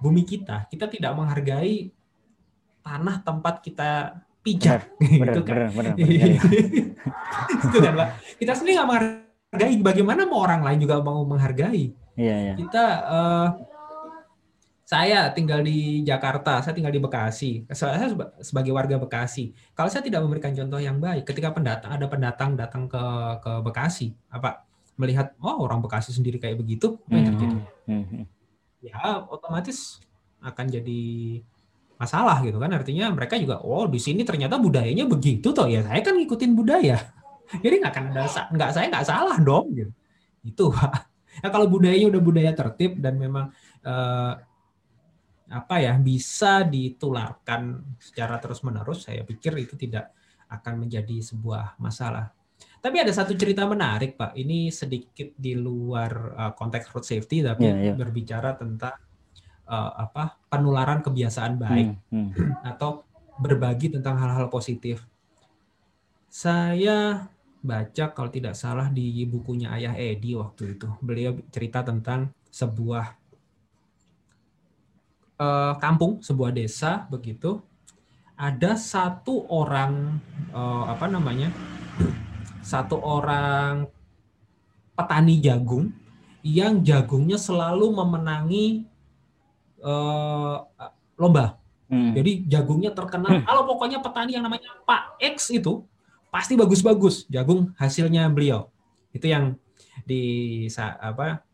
[0.03, 0.67] bumi kita.
[0.71, 1.91] Kita tidak menghargai
[2.85, 5.73] tanah tempat kita pijak gitu kan.
[5.73, 5.97] Benar, benar, benar,
[7.65, 8.09] itu kan Pak.
[8.37, 11.97] Kita sendiri nggak menghargai, bagaimana mau orang lain juga mau menghargai.
[12.15, 12.55] Iya, iya.
[12.55, 13.49] Kita uh,
[14.85, 17.65] saya tinggal di Jakarta, saya tinggal di Bekasi.
[17.73, 18.05] Saya
[18.45, 19.57] sebagai warga Bekasi.
[19.73, 23.05] Kalau saya tidak memberikan contoh yang baik, ketika pendatang ada pendatang datang ke
[23.41, 24.69] ke Bekasi, apa
[25.01, 27.57] melihat oh orang Bekasi sendiri kayak begitu, apa yang terjadi?
[27.89, 28.23] Mm -hmm.
[28.85, 30.05] Ya otomatis
[30.45, 31.03] akan jadi
[31.95, 36.01] masalah gitu kan artinya mereka juga oh di sini ternyata budayanya begitu toh ya saya
[36.03, 36.99] kan ngikutin budaya
[37.65, 38.05] jadi nggak akan
[38.55, 39.93] nggak saya nggak salah dong gitu
[40.45, 41.07] itu pak
[41.41, 43.49] nah, kalau budayanya udah budaya tertib dan memang
[43.87, 44.35] uh,
[45.55, 50.11] apa ya bisa ditularkan secara terus-menerus, saya pikir itu tidak
[50.49, 52.33] akan menjadi sebuah masalah.
[52.81, 54.37] Tapi ada satu cerita menarik, Pak.
[54.37, 57.97] Ini sedikit di luar uh, konteks road safety, tapi yeah, yeah.
[57.97, 58.97] berbicara tentang
[59.69, 62.51] uh, apa penularan kebiasaan baik hmm, hmm.
[62.75, 63.05] atau
[63.39, 65.03] berbagi tentang hal-hal positif.
[66.31, 67.31] Saya
[67.65, 70.89] baca kalau tidak salah di bukunya Ayah Edi waktu itu.
[71.01, 73.17] Beliau cerita tentang sebuah
[75.41, 77.63] uh, kampung, sebuah desa begitu.
[78.35, 80.19] Ada satu orang
[80.51, 81.55] uh, apa namanya?
[82.65, 83.85] Satu orang
[84.97, 85.93] petani jagung
[86.41, 88.89] yang jagungnya selalu memenangi
[89.85, 90.65] uh,
[91.21, 91.61] lomba.
[91.93, 92.17] Hmm.
[92.17, 93.41] Jadi jagungnya terkenal.
[93.41, 93.45] Hmm.
[93.45, 95.85] Kalau pokoknya petani yang namanya Pak X itu
[96.33, 98.73] pasti bagus-bagus jagung hasilnya beliau.
[99.15, 99.55] Itu yang
[100.03, 100.67] di
[100.99, 101.45] apa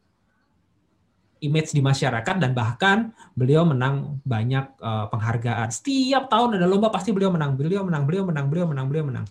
[1.41, 5.69] image di masyarakat dan bahkan beliau menang banyak uh, penghargaan.
[5.73, 9.27] Setiap tahun ada lomba pasti beliau menang, beliau menang, beliau menang, beliau menang, beliau menang.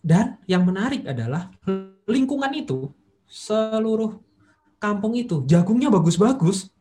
[0.00, 1.52] Dan yang menarik adalah
[2.08, 2.88] lingkungan itu
[3.28, 4.16] seluruh
[4.80, 6.72] kampung itu jagungnya bagus-bagus.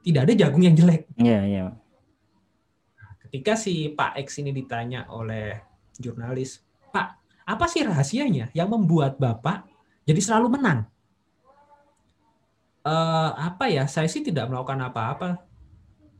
[0.00, 1.08] Tidak ada jagung yang jelek.
[1.16, 1.58] Iya, yeah, iya.
[1.64, 1.70] Yeah
[3.30, 5.54] ketika si Pak X ini ditanya oleh
[6.02, 7.14] jurnalis, Pak,
[7.46, 9.70] apa sih rahasianya yang membuat Bapak
[10.02, 10.90] jadi selalu menang?
[12.82, 13.86] Uh, apa ya?
[13.86, 15.46] Saya sih tidak melakukan apa-apa.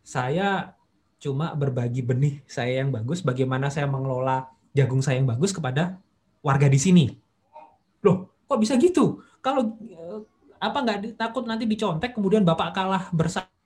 [0.07, 0.79] Saya
[1.19, 5.99] cuma berbagi benih saya yang bagus, bagaimana saya mengelola jagung saya yang bagus kepada
[6.47, 7.11] warga di sini.
[8.07, 9.19] Loh, kok bisa gitu?
[9.43, 10.23] Kalau uh,
[10.63, 13.60] apa nggak takut nanti dicontek, kemudian bapak kalah bersaing,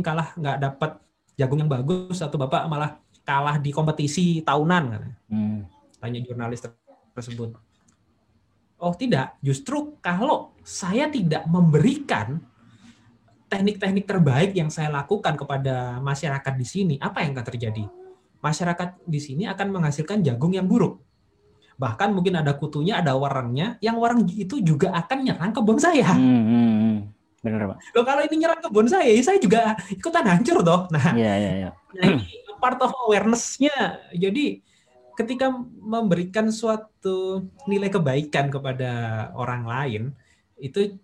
[0.00, 0.90] kalah nggak dapat
[1.34, 4.84] jagung yang bagus atau bapak malah kalah di kompetisi tahunan
[5.26, 5.58] hmm.
[5.98, 6.62] tanya jurnalis
[7.16, 7.56] tersebut.
[8.78, 9.40] Oh tidak.
[9.40, 12.42] Justru kalau saya tidak memberikan
[13.48, 17.84] teknik-teknik terbaik yang saya lakukan kepada masyarakat di sini apa yang akan terjadi?
[18.44, 21.00] Masyarakat di sini akan menghasilkan jagung yang buruk.
[21.74, 26.12] Bahkan mungkin ada kutunya ada warangnya yang warang itu juga akan nyerang kebun saya.
[26.12, 26.98] Hmm, hmm, hmm.
[27.44, 27.78] Benar, Pak.
[27.92, 30.88] Loh kalau ini nyerang kebun saya, ya saya juga ikutan hancur toh.
[30.88, 31.70] Nah, iya, iya, iya.
[32.00, 34.00] Nah, ini part of awareness-nya.
[34.16, 34.64] Jadi
[35.12, 38.92] ketika memberikan suatu nilai kebaikan kepada
[39.36, 40.02] orang lain,
[40.56, 40.96] itu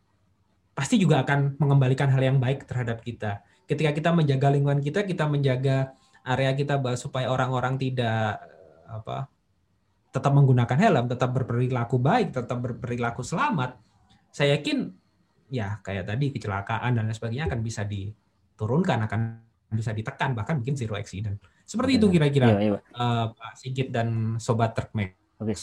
[0.72, 3.44] pasti juga akan mengembalikan hal yang baik terhadap kita.
[3.68, 5.92] Ketika kita menjaga lingkungan kita, kita menjaga
[6.24, 8.40] area kita supaya orang-orang tidak
[8.90, 9.28] apa
[10.10, 13.78] tetap menggunakan helm, tetap berperilaku baik, tetap berperilaku selamat.
[14.34, 14.90] Saya yakin
[15.50, 19.20] ya kayak tadi kecelakaan dan lain sebagainya akan bisa diturunkan, akan
[19.74, 21.36] bisa ditekan bahkan mungkin zero accident.
[21.66, 22.78] Seperti itu kira-kira iya, iya.
[22.94, 25.14] Uh, Pak Sigit dan Sobat Trukmek.
[25.38, 25.54] Oke.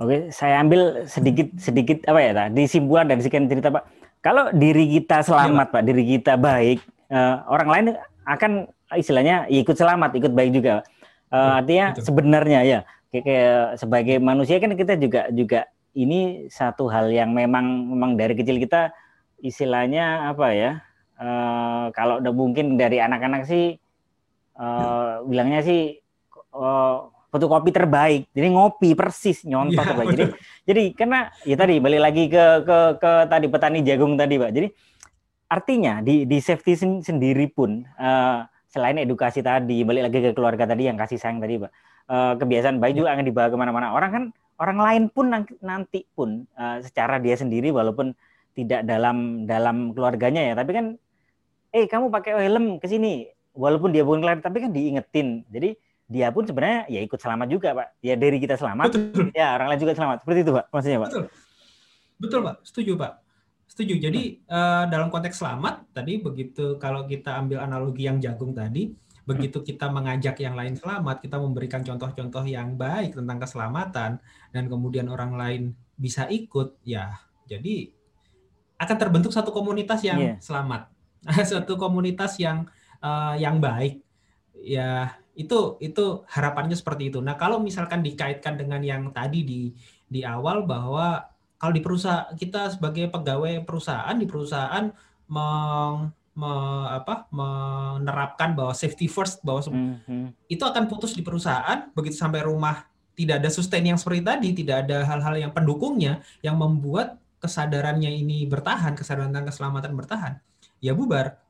[0.00, 3.84] Oke, saya ambil sedikit sedikit apa ya tadi simpulan dari sekian cerita Pak.
[4.24, 6.80] Kalau diri kita selamat ya, Pak, diri kita baik,
[7.12, 7.86] uh, orang lain
[8.24, 10.84] akan istilahnya ikut selamat, ikut baik juga.
[11.28, 12.80] Uh, artinya sebenarnya ya
[13.12, 15.60] kayak, kayak sebagai manusia kan kita juga juga
[15.94, 18.94] ini satu hal yang memang memang dari kecil kita
[19.42, 20.72] istilahnya apa ya?
[21.20, 23.76] Uh, kalau udah mungkin dari anak-anak sih
[24.56, 26.00] uh, bilangnya sih
[26.56, 28.22] uh, fotokopi terbaik.
[28.32, 30.08] Jadi ngopi persis nyontok ya, terbaik.
[30.16, 30.24] Jadi
[30.64, 34.50] jadi karena ya tadi balik lagi ke ke ke tadi petani jagung tadi, Pak.
[34.50, 34.68] Jadi
[35.50, 40.88] artinya di di safety sendiri pun uh, selain edukasi tadi, balik lagi ke keluarga tadi
[40.88, 41.70] yang kasih sayang tadi, Pak.
[42.10, 43.94] Uh, kebiasaan baik juga akan dibawa ke mana-mana.
[43.94, 44.24] Orang kan
[44.58, 45.30] orang lain pun
[45.62, 48.16] nanti pun uh, secara dia sendiri walaupun
[48.54, 50.54] tidak dalam dalam keluarganya ya.
[50.58, 50.86] Tapi kan
[51.70, 53.28] eh kamu pakai helm ke sini.
[53.50, 55.42] Walaupun dia bukan keluarga tapi kan diingetin.
[55.50, 55.74] Jadi
[56.10, 57.88] dia pun sebenarnya ya ikut selamat juga pak.
[58.02, 59.30] Ya dari kita selamat betul.
[59.38, 60.16] ya orang lain juga selamat.
[60.26, 61.10] Seperti itu pak maksudnya pak.
[61.10, 61.24] Betul.
[62.20, 62.56] Betul pak.
[62.66, 63.12] Setuju pak.
[63.70, 63.94] Setuju.
[64.02, 68.90] Jadi uh, dalam konteks selamat tadi begitu kalau kita ambil analogi yang jagung tadi
[69.30, 74.18] begitu kita mengajak yang lain selamat kita memberikan contoh-contoh yang baik tentang keselamatan
[74.50, 75.62] dan kemudian orang lain
[75.94, 77.14] bisa ikut ya
[77.46, 77.94] jadi
[78.80, 80.36] akan terbentuk satu komunitas yang yeah.
[80.40, 80.88] selamat,
[81.52, 82.64] satu komunitas yang
[83.04, 84.00] uh, yang baik.
[84.56, 87.20] Ya itu itu harapannya seperti itu.
[87.20, 89.62] Nah kalau misalkan dikaitkan dengan yang tadi di
[90.08, 91.28] di awal bahwa
[91.60, 94.88] kalau di perusahaan kita sebagai pegawai perusahaan di perusahaan
[95.28, 96.52] meng, me,
[96.88, 100.26] apa, menerapkan bahwa safety first bahwa mm -hmm.
[100.48, 104.88] itu akan putus di perusahaan begitu sampai rumah tidak ada sustain yang seperti tadi tidak
[104.88, 110.32] ada hal-hal yang pendukungnya yang membuat kesadarannya ini bertahan, kesadaran tentang keselamatan bertahan,
[110.78, 111.40] ya bubar.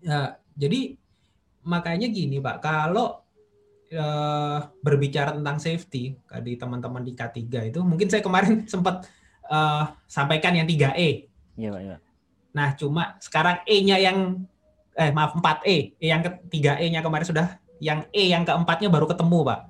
[0.00, 0.94] Ya, jadi
[1.66, 3.24] makanya gini Pak, kalau
[3.90, 6.14] uh, berbicara tentang safety
[6.46, 9.10] di teman-teman di K3 itu, mungkin saya kemarin sempat
[9.50, 11.28] uh, sampaikan yang 3E.
[11.58, 11.82] Iya Pak.
[11.82, 11.96] Ya.
[12.54, 14.46] Nah, cuma sekarang E-nya yang
[14.94, 19.42] eh maaf 4E, E yang ketiga E-nya kemarin sudah yang E yang keempatnya baru ketemu,
[19.42, 19.60] Pak.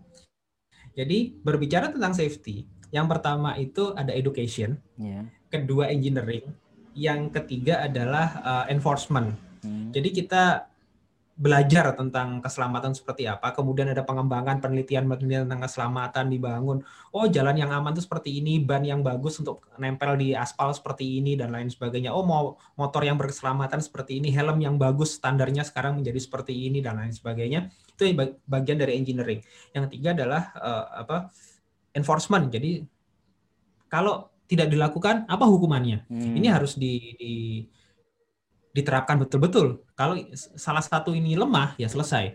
[0.94, 5.26] Jadi berbicara tentang safety, yang pertama itu ada education, yeah.
[5.50, 6.46] kedua engineering,
[6.94, 9.34] yang ketiga adalah uh, enforcement.
[9.66, 9.90] Hmm.
[9.90, 10.70] Jadi kita
[11.34, 16.86] belajar tentang keselamatan seperti apa, kemudian ada pengembangan penelitian penelitian tentang keselamatan dibangun.
[17.10, 21.18] Oh, jalan yang aman itu seperti ini, ban yang bagus untuk nempel di aspal seperti
[21.18, 22.14] ini dan lain sebagainya.
[22.14, 26.78] Oh, mau motor yang berkeselamatan seperti ini, helm yang bagus standarnya sekarang menjadi seperti ini
[26.78, 27.66] dan lain sebagainya.
[27.98, 28.14] Itu
[28.46, 29.42] bagian dari engineering.
[29.74, 31.34] Yang ketiga adalah uh, apa?
[31.94, 32.50] Enforcement.
[32.50, 32.84] Jadi
[33.88, 36.04] kalau tidak dilakukan apa hukumannya?
[36.10, 36.34] Hmm.
[36.36, 37.34] Ini harus di, di
[38.74, 39.86] diterapkan betul-betul.
[39.94, 42.34] Kalau salah satu ini lemah, ya selesai.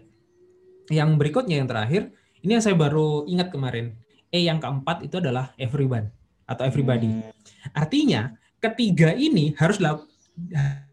[0.90, 2.10] Yang berikutnya yang terakhir,
[2.42, 3.94] ini yang saya baru ingat kemarin.
[4.32, 6.10] E yang keempat itu adalah everyone
[6.48, 7.12] atau everybody.
[7.12, 7.30] Hmm.
[7.76, 9.78] Artinya ketiga ini harus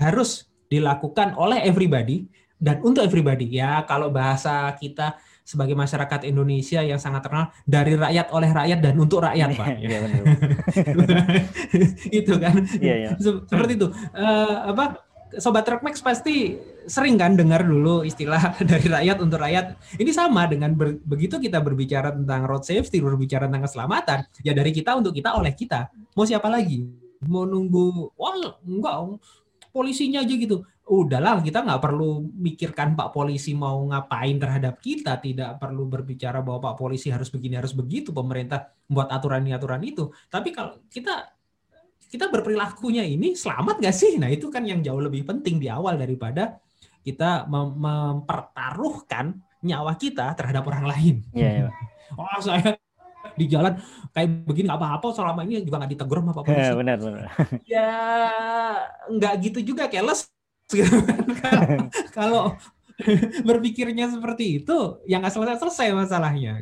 [0.02, 2.26] harus dilakukan oleh everybody
[2.59, 3.46] dan untuk everybody.
[3.46, 5.14] Ya kalau bahasa kita
[5.47, 9.67] sebagai masyarakat Indonesia yang sangat terkenal dari rakyat oleh rakyat dan untuk rakyat, Pak.
[9.79, 9.99] Iya,
[12.19, 12.55] itu kan.
[12.83, 13.11] Iya, iya.
[13.23, 13.87] Seperti itu.
[14.11, 15.07] Uh, apa
[15.39, 19.79] sobat Trukmax pasti sering kan dengar dulu istilah dari rakyat untuk rakyat.
[20.03, 24.75] Ini sama dengan ber, begitu kita berbicara tentang road safety, berbicara tentang keselamatan, ya dari
[24.75, 25.95] kita untuk kita oleh kita.
[26.19, 26.91] Mau siapa lagi?
[27.23, 28.35] Mau nunggu, wah
[28.67, 29.23] enggak,
[29.71, 30.67] polisinya aja gitu.
[30.87, 35.18] Udahlah, kita nggak perlu mikirkan Pak Polisi mau ngapain terhadap kita.
[35.18, 38.14] Tidak perlu berbicara bahwa Pak Polisi harus begini, harus begitu.
[38.14, 40.14] Pemerintah membuat aturan ini, aturan itu.
[40.31, 41.37] Tapi kalau kita
[42.07, 44.14] kita berperilakunya ini selamat gak sih?
[44.16, 46.62] Nah itu kan yang jauh lebih penting di awal daripada
[47.03, 51.16] kita mem mempertaruhkan nyawa kita terhadap orang lain.
[51.35, 51.70] Iya.
[51.70, 51.70] Yeah,
[52.18, 52.79] oh saya
[53.35, 53.75] di jalan
[54.14, 56.62] kayak begini nggak apa-apa selama ini juga nggak ditegur sama pak polisi.
[56.62, 57.25] Yeah, benar benar.
[57.75, 57.92] ya
[59.11, 60.31] nggak gitu juga keles.
[62.16, 62.57] Kalau
[63.48, 66.59] berpikirnya seperti itu, yang nggak selesai selesai masalahnya.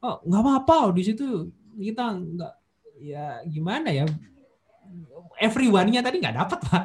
[0.00, 2.52] Oh nggak apa-apa di situ kita nggak
[3.02, 4.06] ya gimana ya
[5.40, 6.84] everyone-nya tadi nggak dapat pak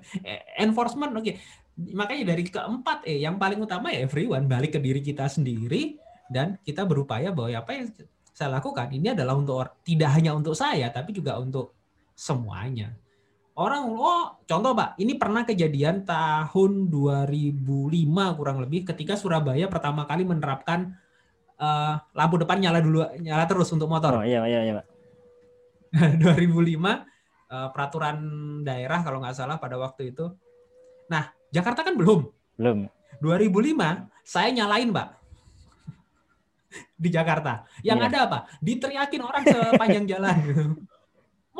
[0.64, 1.36] enforcement oke okay.
[1.92, 6.00] makanya dari keempat eh yang paling utama ya everyone balik ke diri kita sendiri
[6.32, 7.86] dan kita berupaya bahwa apa yang
[8.32, 11.76] saya lakukan ini adalah untuk tidak hanya untuk saya tapi juga untuk
[12.16, 12.96] semuanya
[13.60, 20.24] orang oh contoh pak ini pernah kejadian tahun 2005 kurang lebih ketika Surabaya pertama kali
[20.24, 20.96] menerapkan
[21.60, 24.86] uh, lampu depan nyala dulu nyala terus untuk motor oh iya iya iya pak
[25.90, 27.10] 2005
[27.50, 28.16] uh, peraturan
[28.62, 30.30] daerah kalau nggak salah pada waktu itu.
[31.10, 32.30] Nah, Jakarta kan belum.
[32.54, 32.86] Belum.
[33.18, 35.08] 2005 saya nyalain, Mbak.
[37.02, 37.66] Di Jakarta.
[37.82, 38.08] Yang yeah.
[38.08, 38.38] ada apa?
[38.62, 40.36] Diteriakin orang sepanjang jalan.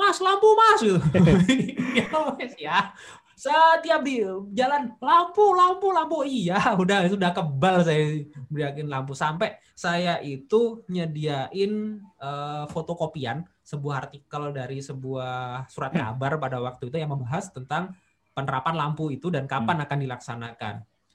[0.01, 0.97] Mas, lampu Mas gitu.
[2.65, 2.97] ya,
[3.41, 4.21] setiap di
[4.53, 6.29] jalan lampu lampu lampu.
[6.29, 8.21] Iya udah sudah kebal saya
[8.53, 9.17] beriakin lampu.
[9.17, 17.01] Sampai saya itu nyediain uh, fotokopian sebuah artikel dari sebuah surat kabar pada waktu itu
[17.01, 17.97] yang membahas tentang
[18.37, 19.85] penerapan lampu itu dan kapan hmm.
[19.89, 20.75] akan dilaksanakan.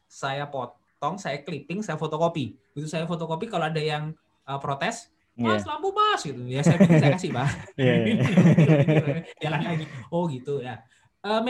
[0.09, 2.57] Saya potong saya clipping saya fotokopi.
[2.73, 4.17] Itu saya fotokopi kalau ada yang
[4.49, 5.67] uh, protes Mas yeah.
[5.67, 6.41] lampu mas gitu.
[6.47, 9.19] Ya saya, saya kasih pak yeah, yeah.
[9.43, 9.85] jalan lagi.
[10.07, 10.79] Oh gitu ya.
[11.19, 11.43] Uh,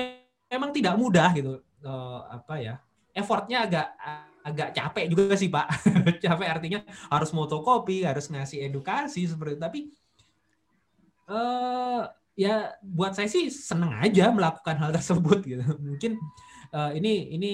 [0.50, 1.62] memang tidak mudah gitu.
[1.86, 2.76] Uh, apa ya
[3.14, 3.88] effortnya agak
[4.46, 5.70] agak capek juga sih pak.
[6.26, 9.62] Capek artinya harus motokopi harus ngasih edukasi seperti itu.
[9.62, 9.80] Tapi
[11.30, 15.66] uh, ya buat saya sih seneng aja melakukan hal tersebut gitu.
[15.78, 16.18] Mungkin
[16.74, 17.54] uh, ini ini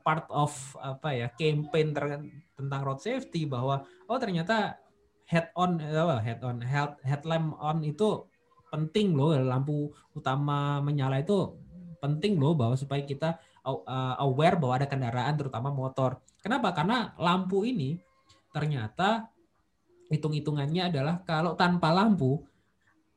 [0.00, 1.92] part of apa ya campaign
[2.56, 4.76] tentang road safety bahwa oh ternyata
[5.26, 8.26] head on head on head headlamp on itu
[8.70, 11.54] penting loh lampu utama menyala itu
[11.98, 16.22] penting loh bahwa supaya kita uh, aware bahwa ada kendaraan terutama motor.
[16.38, 16.70] Kenapa?
[16.70, 17.98] Karena lampu ini
[18.54, 19.26] ternyata
[20.06, 22.38] hitung-hitungannya adalah kalau tanpa lampu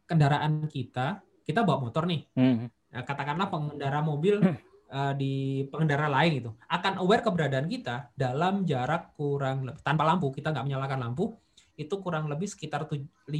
[0.10, 2.26] kendaraan kita, kita bawa motor nih.
[2.34, 2.66] Hmm.
[2.90, 4.42] Nah, katakanlah pengendara mobil
[4.90, 10.50] uh, di pengendara lain itu akan aware keberadaan kita dalam jarak kurang tanpa lampu kita
[10.50, 11.38] nggak menyalakan lampu
[11.80, 13.32] itu kurang lebih sekitar 500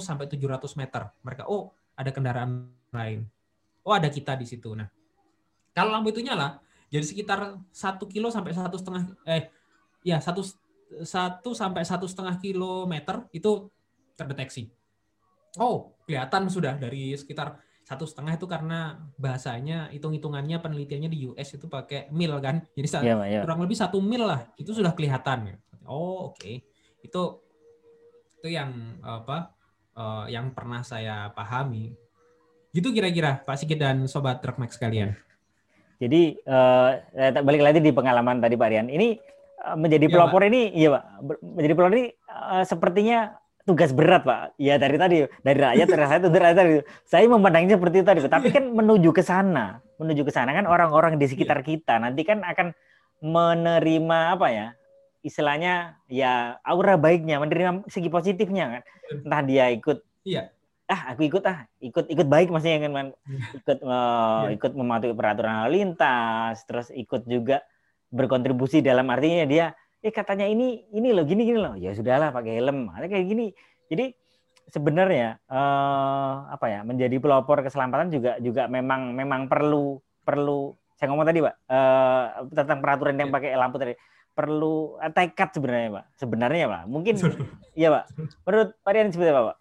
[0.00, 1.12] sampai 700 meter.
[1.20, 3.28] Mereka oh ada kendaraan lain
[3.86, 4.72] oh ada kita di situ.
[4.74, 4.86] Nah,
[5.74, 9.50] kalau lampu itu nyala, jadi sekitar satu kilo sampai satu setengah eh
[10.02, 10.42] ya satu
[11.02, 13.70] satu sampai satu setengah kilometer itu
[14.14, 14.70] terdeteksi.
[15.60, 21.66] Oh, kelihatan sudah dari sekitar satu setengah itu karena bahasanya hitung-hitungannya penelitiannya di US itu
[21.66, 23.42] pakai mil kan, jadi yeah, yeah.
[23.42, 25.58] kurang lebih satu mil lah itu sudah kelihatan.
[25.84, 26.62] Oh oke, okay.
[27.02, 27.22] Itu
[28.42, 29.54] itu yang apa
[29.94, 31.94] uh, yang pernah saya pahami
[32.72, 35.12] Gitu kira-kira Pak Sigit dan Sobat Trukmax sekalian.
[36.00, 36.98] Jadi uh,
[37.44, 38.88] balik lagi di pengalaman tadi Pak Rian.
[38.88, 39.20] Ini
[39.68, 40.48] uh, menjadi ya, pelopor Pak.
[40.48, 41.04] ini, iya Pak,
[41.44, 43.36] menjadi pelopor ini uh, sepertinya
[43.68, 44.56] tugas berat Pak.
[44.56, 46.72] Ya dari tadi dari rakyat dari saya itu dari tadi.
[47.04, 48.20] Saya memandangnya seperti itu tadi.
[48.24, 51.76] Tapi kan menuju ke sana, menuju ke sana kan orang-orang di sekitar iya.
[51.76, 52.72] kita nanti kan akan
[53.20, 54.66] menerima apa ya?
[55.22, 58.82] Istilahnya ya aura baiknya, menerima segi positifnya kan.
[59.22, 60.54] Entah dia ikut Iya.
[60.90, 63.14] Ah, aku ikut ah, ikut ikut baik maksudnya kan
[63.54, 67.64] ikut uh, ikut mematuhi peraturan lalu lintas, terus ikut juga
[68.12, 69.66] berkontribusi dalam artinya dia
[70.02, 71.74] eh katanya ini ini loh gini gini loh.
[71.78, 72.92] Ya sudahlah pakai helm.
[72.92, 73.46] Ada kayak gini.
[73.88, 74.12] Jadi
[74.68, 81.26] sebenarnya eh, apa ya menjadi pelopor keselamatan juga juga memang memang perlu perlu saya ngomong
[81.26, 83.36] tadi pak eh, tentang peraturan yang iya.
[83.36, 83.94] pakai lampu tadi
[84.32, 86.04] perlu eh, tekad sebenarnya pak.
[86.16, 86.82] Sebenarnya pak.
[86.88, 87.14] Mungkin
[87.78, 88.04] iya pak.
[88.44, 89.58] Menurut Pak Rian seperti apa pak?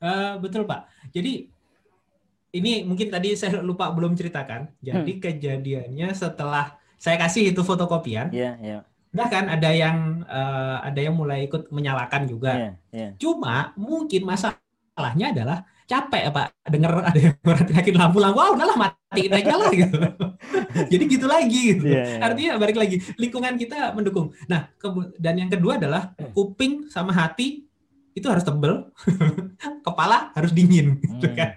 [0.00, 0.88] Uh, betul pak.
[1.12, 1.50] Jadi
[2.50, 4.70] ini mungkin tadi saya lupa belum ceritakan.
[4.80, 5.22] Jadi hmm.
[5.22, 8.32] kejadiannya setelah saya kasih itu fotokopian.
[8.34, 12.54] Yeah, yeah Nah kan ada yang uh, ada yang mulai ikut menyalakan juga.
[12.54, 13.12] Yeah, yeah.
[13.18, 14.22] Cuma mungkin
[15.00, 19.98] masalahnya adalah capek Pak denger ada yang merhatiin lampu-lampu, oh udahlah matiin aja lah gitu.
[20.92, 21.84] Jadi gitu lagi gitu.
[21.88, 22.22] Yeah, yeah.
[22.22, 24.30] Artinya balik lagi lingkungan kita mendukung.
[24.46, 24.68] Nah
[25.18, 27.64] dan yang kedua adalah kuping sama hati
[28.12, 28.92] itu harus tebel,
[29.86, 31.34] kepala harus dingin gitu hmm.
[31.34, 31.50] kan.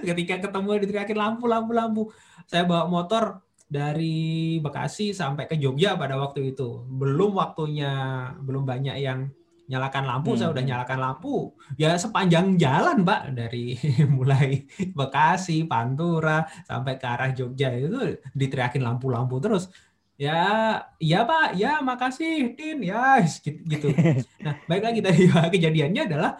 [0.00, 2.02] Ketika ketemu diteriakin lampu, lampu, lampu,
[2.48, 6.88] saya bawa motor dari Bekasi sampai ke Jogja pada waktu itu.
[6.88, 7.92] Belum waktunya,
[8.40, 9.28] belum banyak yang
[9.64, 10.38] nyalakan lampu, hmm.
[10.38, 10.70] saya udah hmm.
[10.70, 11.34] nyalakan lampu.
[11.80, 13.76] Ya sepanjang jalan, Pak, dari
[14.16, 19.72] mulai Bekasi, Pantura sampai ke arah Jogja itu diteriakin lampu-lampu terus.
[20.14, 23.90] Ya, ya Pak, ya makasih, Din, ya gitu.
[24.44, 26.38] Nah, baik lagi tadi kejadiannya adalah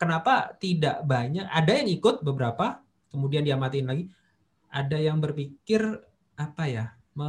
[0.00, 2.80] kenapa tidak banyak, ada yang ikut beberapa,
[3.12, 4.04] kemudian diamatin lagi,
[4.72, 5.84] ada yang berpikir
[6.40, 7.28] apa ya me,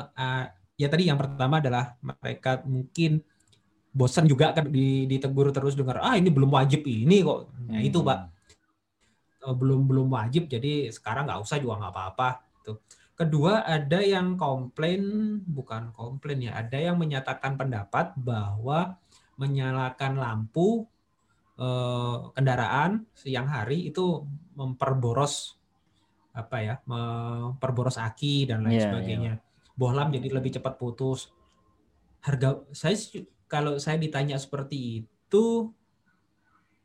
[0.00, 0.44] uh,
[0.80, 3.20] ya tadi yang pertama adalah mereka mungkin
[3.98, 8.18] bosan juga kan ditegur terus dengar ah ini belum wajib ini kok nah, itu pak
[9.42, 12.28] uh, belum belum wajib jadi sekarang nggak usah juga nggak apa-apa
[12.62, 12.78] tuh
[13.18, 15.02] kedua ada yang komplain
[15.42, 18.94] bukan komplain ya ada yang menyatakan pendapat bahwa
[19.38, 20.86] menyalakan lampu
[21.58, 24.22] eh, kendaraan siang hari itu
[24.54, 25.58] memperboros
[26.30, 29.32] apa ya memperboros aki dan lain yeah, sebagainya.
[29.42, 29.74] Yeah.
[29.74, 31.34] Bohlam jadi lebih cepat putus.
[32.22, 32.94] Harga saya
[33.48, 35.72] kalau saya ditanya seperti itu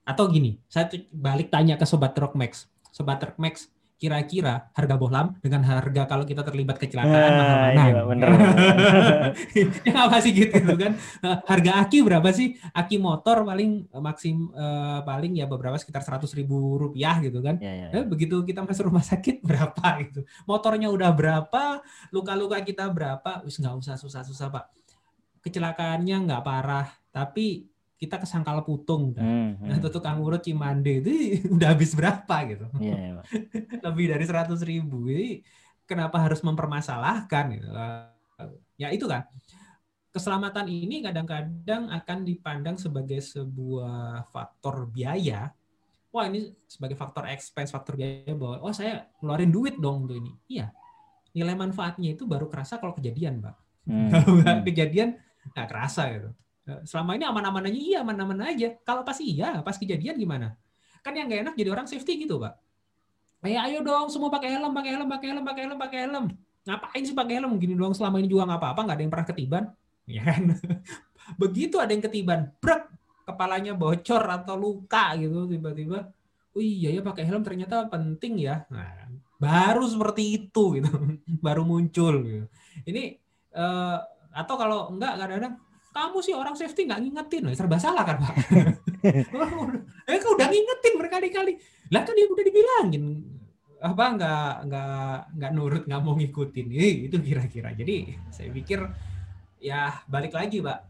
[0.04, 2.68] atau gini, saya balik tanya ke sobat Rockmax.
[2.92, 3.72] Sobat Rockmax,
[4.04, 7.84] kira-kira harga bohlam dengan harga kalau kita terlibat kecelakaan nah, mahal mana?
[7.88, 8.30] Iya, bener.
[9.88, 11.00] yang apa sih gitu kan?
[11.48, 12.60] Harga aki berapa sih?
[12.76, 17.56] Aki motor paling maksim uh, paling ya beberapa sekitar seratus ribu rupiah gitu kan?
[17.64, 18.04] Ya, ya, ya.
[18.04, 20.28] Eh, begitu kita masuk rumah sakit berapa gitu?
[20.44, 21.80] Motornya udah berapa?
[22.12, 23.40] Luka-luka kita berapa?
[23.48, 24.83] Wis nggak usah susah-susah pak.
[25.44, 27.68] Kecelakaannya nggak parah, tapi
[28.04, 29.24] kita kesangkal putung kan.
[29.24, 29.68] Hmm, hmm.
[29.72, 31.12] Nah, itu tukang urut Cimande itu
[31.56, 32.68] udah habis berapa gitu.
[32.84, 35.08] Yeah, yeah, Lebih dari seratus ribu.
[35.08, 35.40] Jadi
[35.88, 37.72] kenapa harus mempermasalahkan gitu.
[38.76, 39.24] Ya itu kan.
[40.14, 45.56] Keselamatan ini kadang-kadang akan dipandang sebagai sebuah faktor biaya.
[46.14, 50.36] Wah ini sebagai faktor expense, faktor biaya bahwa oh saya ngeluarin duit dong untuk ini.
[50.52, 50.70] Iya.
[51.34, 53.56] Nilai manfaatnya itu baru kerasa kalau kejadian, Pak.
[53.90, 54.10] Hmm.
[54.14, 54.62] Kalau hmm.
[54.70, 55.18] kejadian
[55.52, 56.30] nggak kerasa gitu.
[56.64, 58.72] Eh, selama ini aman-aman aja, iya aman-aman aja.
[58.88, 60.56] Kalau pas iya, pas kejadian gimana?
[61.04, 62.56] Kan yang gak enak jadi orang safety gitu, Pak.
[63.44, 66.26] Eh, ayo dong, semua pakai helm, pakai helm, pakai helm, pakai helm, pakai helm.
[66.64, 67.60] Ngapain sih pakai helm?
[67.60, 69.64] Gini doang selama ini juga nggak apa-apa, nggak ada yang pernah ketiban.
[70.08, 70.44] Ya kan?
[71.42, 72.88] Begitu ada yang ketiban, brek,
[73.28, 76.08] kepalanya bocor atau luka gitu tiba-tiba.
[76.56, 78.64] Oh iya ya pakai helm ternyata penting ya.
[78.72, 79.12] Nah,
[79.44, 80.88] baru seperti itu gitu.
[81.46, 82.46] baru muncul gitu.
[82.88, 83.20] Ini
[83.60, 84.00] uh,
[84.34, 85.56] atau kalau enggak kadang-kadang
[85.94, 88.34] kamu sih orang safety nggak ngingetin, serba salah kan pak?
[90.10, 91.54] eh kau udah ngingetin berkali-kali,
[91.94, 93.06] lah kan dia udah dibilangin.
[93.78, 97.78] Apa nggak nggak nggak nurut nggak mau ngikutin, eh, itu kira-kira.
[97.78, 98.82] Jadi saya pikir
[99.62, 100.82] ya balik lagi pak,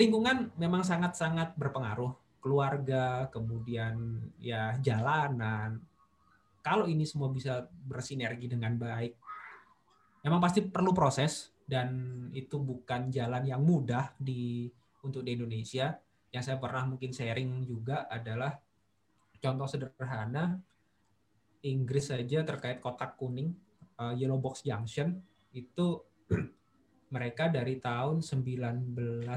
[0.00, 5.82] lingkungan memang sangat-sangat berpengaruh, keluarga, kemudian ya jalanan.
[6.64, 9.12] Kalau ini semua bisa bersinergi dengan baik,
[10.24, 11.88] memang pasti perlu proses dan
[12.32, 14.72] itu bukan jalan yang mudah di
[15.04, 15.92] untuk di Indonesia.
[16.32, 18.56] Yang saya pernah mungkin sharing juga adalah
[19.38, 20.56] contoh sederhana
[21.62, 23.52] Inggris saja terkait kotak kuning
[24.00, 25.20] uh, yellow box junction
[25.52, 26.00] itu
[27.14, 29.28] mereka dari tahun 1950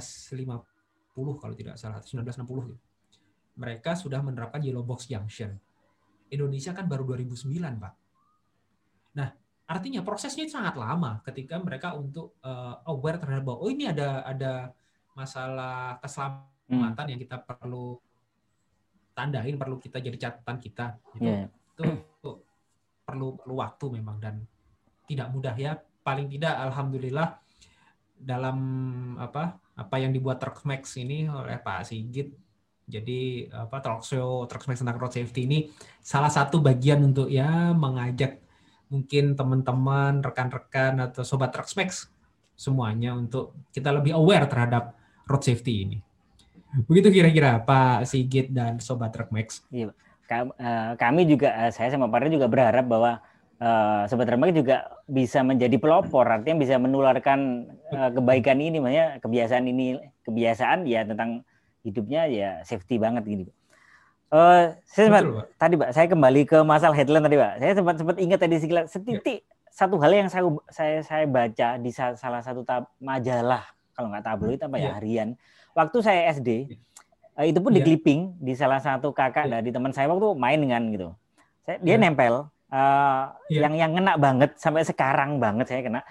[1.15, 2.77] kalau tidak salah 1960 gitu.
[3.59, 5.59] mereka sudah menerapkan yellow box junction.
[6.31, 7.93] Indonesia kan baru 2009, Pak.
[9.71, 14.75] Artinya prosesnya sangat lama ketika mereka untuk uh, aware terhadap bahwa oh ini ada ada
[15.15, 17.11] masalah keselamatan hmm.
[17.15, 17.95] yang kita perlu
[19.15, 20.99] tandain, perlu kita jadi catatan kita.
[21.15, 21.23] Gitu.
[21.23, 21.47] Yeah.
[21.71, 22.31] Itu, itu
[23.07, 24.43] perlu perlu waktu memang dan
[25.07, 25.79] tidak mudah ya.
[26.03, 27.39] Paling tidak, alhamdulillah
[28.21, 28.57] dalam
[29.17, 32.29] apa apa yang dibuat Truckmax ini oleh Pak Sigit
[32.85, 35.59] jadi apa talk show Truckmax tentang road safety ini
[36.03, 38.37] salah satu bagian untuk ya mengajak
[38.91, 42.11] mungkin teman-teman, rekan-rekan atau sobat Truckmax
[42.59, 44.93] semuanya untuk kita lebih aware terhadap
[45.25, 45.97] road safety ini.
[46.85, 49.63] Begitu kira-kira Pak Sigit dan sobat Truckmax.
[49.71, 49.95] Iya,
[50.27, 53.23] eh, kami juga eh, saya sama Pak juga berharap bahwa
[53.61, 54.77] uh, sobat Truckmax juga
[55.07, 61.45] bisa menjadi pelopor, artinya bisa menularkan uh, kebaikan ini, makanya kebiasaan ini kebiasaan ya tentang
[61.85, 63.45] hidupnya ya safety banget gini.
[64.31, 67.53] Uh, saya sempat Betul, tadi Pak, saya kembali ke masalah headline tadi Pak.
[67.59, 69.75] Saya sempat sempat ingat tadi sekilas setitik ya.
[69.75, 73.59] satu hal yang saya saya saya baca di salah satu tab, majalah
[73.91, 75.29] kalau nggak tabloid apa ya, ya harian.
[75.75, 76.79] Waktu saya SD ya.
[77.43, 77.83] uh, itu pun ya.
[77.83, 79.59] di clipping di salah satu kakak ya.
[79.59, 81.07] dari teman saya waktu main dengan gitu.
[81.67, 81.99] Saya, dia ya.
[81.99, 83.67] nempel uh, ya.
[83.67, 86.07] yang yang kena banget sampai sekarang banget saya kena.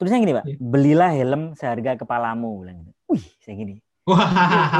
[0.00, 0.56] Tulisnya gini Pak, ya.
[0.64, 2.92] belilah helm seharga kepalamu bilang gitu.
[3.12, 4.28] Wih, saya gini Wah,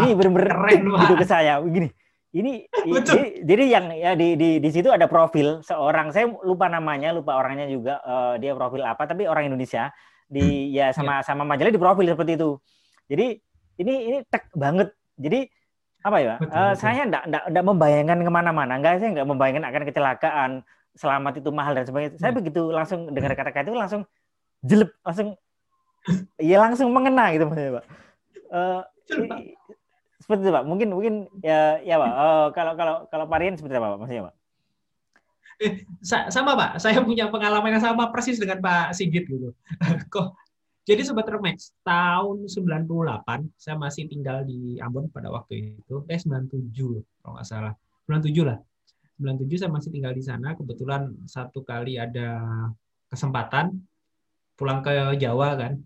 [0.05, 1.61] ini benar-benar keren gitu ke saya.
[1.61, 1.89] Begini.
[2.35, 2.99] Ini, ini
[3.47, 7.71] jadi yang ya di, di di situ ada profil seorang saya lupa namanya, lupa orangnya
[7.71, 9.95] juga uh, dia profil apa tapi orang Indonesia
[10.27, 10.75] di hmm.
[10.75, 11.23] ya sama yeah.
[11.23, 12.59] sama majalah di profil seperti itu.
[13.07, 13.39] Jadi
[13.79, 14.91] ini ini tek banget.
[15.15, 15.47] Jadi
[16.03, 16.35] apa ya?
[16.43, 16.81] Betul, uh, betul.
[16.83, 18.73] Saya enggak, enggak, enggak membayangkan ke mana-mana.
[18.83, 20.51] Enggak, saya enggak membayangkan akan kecelakaan,
[20.99, 22.19] selamat itu mahal dan sebagainya.
[22.19, 22.39] Saya hmm.
[22.43, 24.03] begitu langsung dengar kata-kata itu langsung
[24.67, 25.29] jelek, langsung
[26.51, 27.85] ya langsung mengena gitu maksudnya, Pak.
[28.51, 28.81] Uh,
[30.25, 30.65] seperti itu pak.
[30.65, 31.15] Mungkin mungkin
[31.45, 32.13] ya ya pak.
[32.17, 34.35] Uh, kalau kalau kalau varian seperti apa pak maksudnya pak?
[35.61, 35.73] Eh,
[36.33, 36.81] sama pak.
[36.81, 39.53] Saya punya pengalaman yang sama persis dengan pak Sigit gitu.
[40.15, 40.33] Kok
[40.85, 46.05] jadi sobat Remax tahun 98 saya masih tinggal di Ambon pada waktu itu.
[46.09, 46.73] Eh 97
[47.21, 47.73] kalau nggak salah.
[48.09, 48.61] 97 lah.
[49.21, 50.57] 97 saya masih tinggal di sana.
[50.57, 52.41] Kebetulan satu kali ada
[53.13, 53.77] kesempatan
[54.57, 55.81] pulang ke Jawa kan.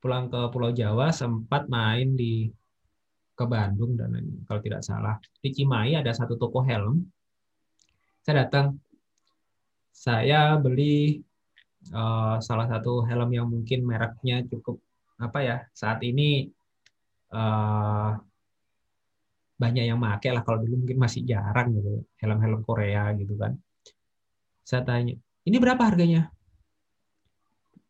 [0.00, 2.48] Pulang ke Pulau Jawa sempat main di
[3.40, 4.12] ke Bandung dan
[4.44, 7.08] kalau tidak salah di Cimahi ada satu toko helm.
[8.20, 8.76] Saya datang,
[9.88, 11.16] saya beli
[11.96, 14.76] uh, salah satu helm yang mungkin mereknya cukup
[15.16, 16.52] apa ya saat ini
[17.32, 18.12] uh,
[19.56, 23.56] banyak yang make lah kalau dulu mungkin masih jarang gitu helm-helm Korea gitu kan.
[24.68, 25.16] Saya tanya,
[25.48, 26.28] ini berapa harganya?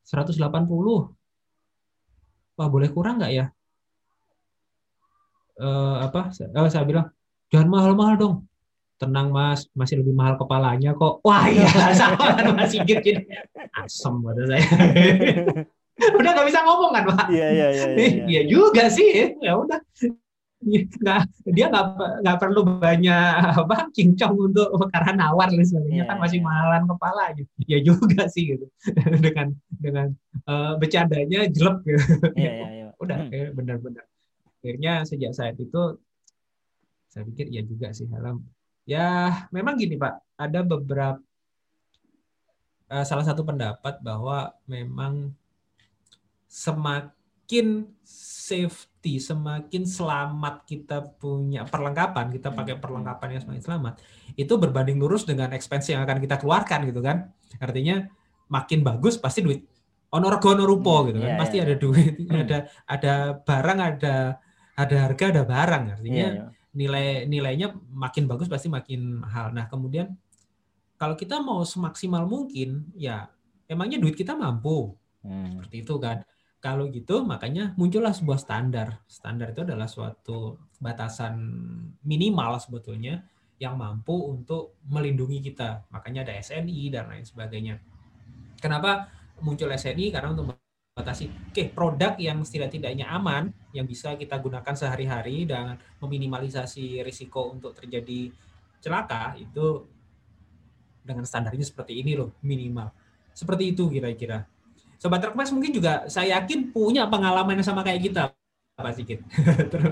[0.06, 0.38] 180
[2.58, 3.46] Wah, boleh kurang nggak ya?
[5.60, 6.32] Uh, apa?
[6.32, 7.12] Uh, saya bilang,
[7.52, 8.36] jangan mahal-mahal dong.
[9.00, 11.24] Tenang mas, masih lebih mahal kepalanya kok.
[11.24, 11.68] Wah iya,
[12.00, 13.24] sama kan Mas Sigit jadi
[13.76, 14.64] asem kata saya.
[16.20, 17.26] udah nggak bisa ngomong kan pak?
[17.32, 17.84] Iya iya iya.
[17.96, 19.36] Iya, iya juga sih.
[19.40, 19.80] Ya udah,
[20.60, 21.20] nggak
[21.56, 21.84] dia nggak
[22.20, 23.32] nggak perlu banyak
[23.64, 26.46] apa cincong untuk perkara nawar dan sebagainya yeah, kan masih yeah.
[26.52, 28.66] mahalan kepala gitu ya juga sih gitu
[29.24, 30.06] dengan dengan
[30.44, 32.00] uh, bercandanya jelek gitu
[32.36, 32.90] yeah, yeah, yeah.
[33.00, 33.56] udah hmm.
[33.56, 34.04] benar-benar
[34.60, 35.96] akhirnya sejak saat itu
[37.08, 38.44] saya pikir ya juga sih helm
[38.84, 41.20] ya memang gini pak ada beberapa
[42.90, 45.32] uh, salah satu pendapat bahwa memang
[46.50, 52.82] semakin safety, semakin selamat kita punya perlengkapan, kita pakai hmm.
[52.82, 53.94] perlengkapan yang semakin selamat,
[54.34, 57.30] itu berbanding lurus dengan expense yang akan kita keluarkan gitu kan.
[57.62, 58.10] Artinya
[58.50, 59.62] makin bagus pasti duit
[60.10, 61.30] honor honor rupo hmm, gitu kan.
[61.30, 61.66] Yeah, pasti yeah.
[61.70, 62.42] ada duit, hmm.
[62.42, 62.58] ada
[62.90, 63.14] ada
[63.46, 64.16] barang, ada
[64.80, 65.84] ada harga, ada barang.
[66.00, 66.50] Artinya yeah, yeah.
[66.72, 69.52] nilai nilainya makin bagus pasti makin mahal.
[69.52, 70.16] Nah, kemudian
[70.96, 73.28] kalau kita mau semaksimal mungkin ya
[73.68, 74.96] emangnya duit kita mampu.
[75.20, 75.56] Hmm.
[75.56, 76.24] Seperti itu kan.
[76.60, 79.00] Kalau gitu, makanya muncullah sebuah standar.
[79.08, 81.40] Standar itu adalah suatu batasan
[82.04, 83.24] minimal sebetulnya
[83.56, 85.88] yang mampu untuk melindungi kita.
[85.88, 87.80] Makanya ada SNI dan lain sebagainya.
[88.60, 89.08] Kenapa
[89.40, 90.12] muncul SNI?
[90.12, 90.52] Karena untuk
[91.00, 97.78] membatasi oke produk yang setidak-tidaknya aman yang bisa kita gunakan sehari-hari dan meminimalisasi risiko untuk
[97.78, 98.28] terjadi
[98.84, 99.86] celaka itu
[101.00, 102.92] dengan standarnya seperti ini loh minimal.
[103.32, 104.44] Seperti itu kira-kira.
[105.00, 108.22] Sobat Trukmas mungkin juga saya yakin punya pengalaman yang sama kayak kita.
[108.76, 109.20] Pak Sikit.
[109.72, 109.82] Ter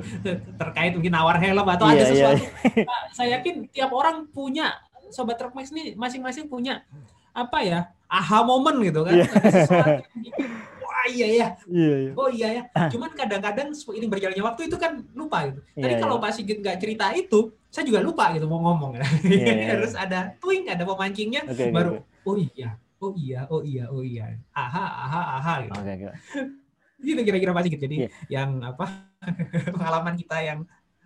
[0.57, 2.45] terkait mungkin nawar helm atau yeah, ada iya, sesuatu.
[2.79, 3.03] Yeah.
[3.13, 4.77] saya yakin tiap orang punya
[5.09, 6.85] Sobat Trukmas ini masing-masing punya
[7.33, 9.25] apa ya aha moment gitu kan.
[9.25, 9.29] Yeah.
[9.49, 10.69] Sesuatu yang
[11.09, 11.49] iya ya.
[11.67, 12.13] Iya, iya.
[12.15, 12.63] Oh iya ya.
[12.93, 15.61] Cuman kadang-kadang ini berjalannya waktu itu kan lupa gitu.
[15.75, 16.25] Tadi iya, kalau iya.
[16.29, 17.41] Pak Sigit nggak cerita itu,
[17.73, 19.01] saya juga lupa gitu mau ngomong.
[19.01, 19.67] Iya, iya.
[19.75, 22.25] Harus ada twing, ada pemancingnya, okay, baru okay.
[22.29, 22.69] oh iya,
[23.01, 24.25] oh iya, oh iya, oh iya.
[24.55, 25.79] Aha, aha, aha gitu.
[25.81, 26.13] Okay, okay.
[27.09, 27.81] gitu kira-kira Pak Sigit.
[27.81, 28.13] Jadi yeah.
[28.31, 28.87] yang apa
[29.75, 30.61] pengalaman kita yang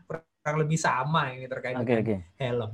[0.06, 2.18] kurang lebih sama ini terkait okay, dengan okay.
[2.36, 2.72] helm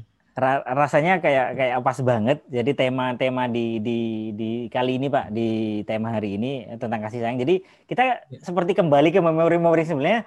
[0.64, 2.38] rasanya kayak kayak pas banget.
[2.46, 3.98] Jadi tema-tema di di
[4.38, 7.38] di kali ini Pak di tema hari ini tentang kasih sayang.
[7.42, 7.60] Jadi
[7.90, 8.16] kita ya.
[8.46, 10.22] seperti kembali ke memori-memori sebenarnya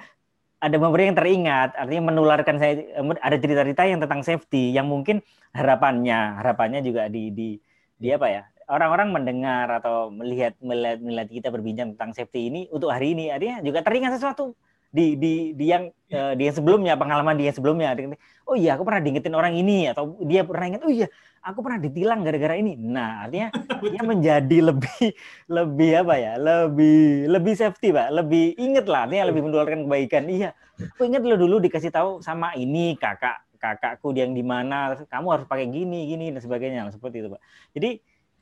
[0.61, 2.85] ada memori yang teringat, artinya menularkan saya
[3.17, 5.25] ada cerita-cerita yang tentang safety yang mungkin
[5.57, 7.57] harapannya harapannya juga di di
[7.97, 12.87] di apa ya orang-orang mendengar atau melihat melihat melihat kita berbincang tentang safety ini untuk
[12.87, 14.55] hari ini artinya juga teringat sesuatu
[14.91, 17.95] di di di yang uh, di yang sebelumnya pengalaman dia sebelumnya.
[18.43, 21.07] Oh iya aku pernah diingetin orang ini atau dia pernah inget oh iya
[21.39, 22.75] aku pernah ditilang gara-gara ini.
[22.75, 23.55] Nah artinya
[23.87, 25.05] dia menjadi lebih
[25.47, 28.11] lebih apa ya lebih lebih safety pak.
[28.11, 30.27] Lebih inget lah artinya lebih menularkan kebaikan.
[30.27, 35.27] Iya aku inget lo dulu dikasih tahu sama ini kakak kakakku yang di mana kamu
[35.39, 36.91] harus pakai gini gini dan sebagainya.
[36.91, 37.41] Seperti itu pak.
[37.71, 37.89] Jadi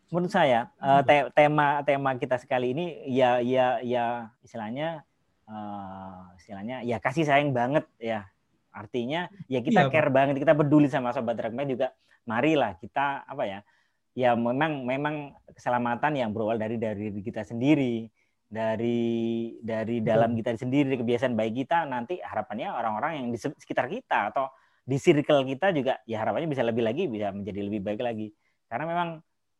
[0.09, 5.05] menurut saya uh, te tema tema kita sekali ini ya ya ya istilahnya
[5.49, 8.29] uh, istilahnya ya kasih sayang banget ya.
[8.69, 11.91] Artinya ya kita iya, care banget kita peduli sama sobat rugby juga.
[12.29, 13.59] Marilah kita apa ya
[14.13, 18.05] ya memang memang keselamatan yang berawal dari dari kita sendiri
[18.49, 24.33] dari dari dalam kita sendiri kebiasaan baik kita nanti harapannya orang-orang yang di sekitar kita
[24.33, 24.49] atau
[24.81, 28.33] di circle kita juga ya harapannya bisa lebih lagi bisa menjadi lebih baik lagi.
[28.65, 29.09] Karena memang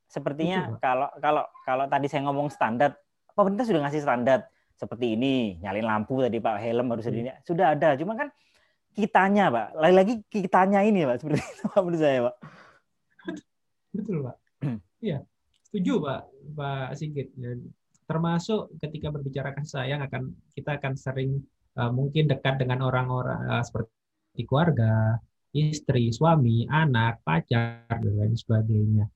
[0.09, 2.97] sepertinya Betul, kalau kalau kalau tadi saya ngomong standar
[3.37, 4.49] pemerintah sudah ngasih standar
[4.79, 7.19] seperti ini, nyalin lampu tadi Pak, helm harus hmm.
[7.19, 7.29] ini.
[7.43, 8.31] Sudah ada, cuma kan
[8.95, 12.35] kitanya Pak, lagi-lagi kitanya ini Pak, seperti itu Pak menurut saya Pak.
[13.91, 14.37] Betul Pak.
[14.99, 15.23] Iya,
[15.63, 16.21] setuju Pak,
[16.59, 17.31] Pak Sigit.
[18.03, 21.39] Termasuk ketika berbicara kasih sayang akan kita akan sering
[21.79, 25.23] uh, mungkin dekat dengan orang-orang uh, seperti keluarga,
[25.55, 29.07] istri, suami, anak, pacar dan lain sebagainya.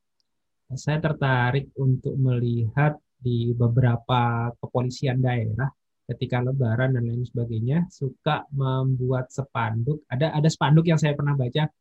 [0.74, 5.72] Saya tertarik untuk melihat di beberapa kepolisian daerah
[6.04, 10.04] ketika lebaran dan lain sebagainya suka membuat spanduk.
[10.12, 11.72] Ada ada spanduk yang saya pernah baca.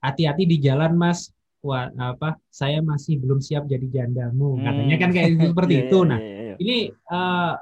[0.00, 1.32] Hati-hati di jalan, Mas.
[1.60, 2.40] Wah, apa?
[2.48, 4.60] Saya masih belum siap jadi jandamu.
[4.60, 4.64] Hmm.
[4.64, 5.98] Katanya kan kayak seperti yeah, itu.
[6.00, 6.56] Iya, nah, yeah, yeah.
[6.60, 6.76] ini
[7.08, 7.54] uh,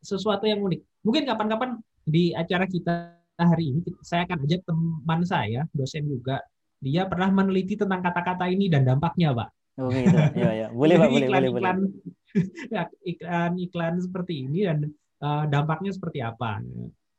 [0.00, 0.80] sesuatu yang unik.
[1.04, 1.70] Mungkin kapan-kapan
[2.04, 6.40] di acara kita hari ini saya akan ajak teman saya, dosen juga.
[6.82, 9.48] Dia pernah meneliti tentang kata-kata ini dan dampaknya, Pak.
[9.80, 10.18] Oh gitu.
[10.36, 10.68] Iya, iya.
[10.68, 12.86] Boleh, Pak, boleh, iklan, boleh, iklan, boleh.
[13.12, 14.78] iklan iklan seperti ini dan
[15.24, 16.60] uh, dampaknya seperti apa.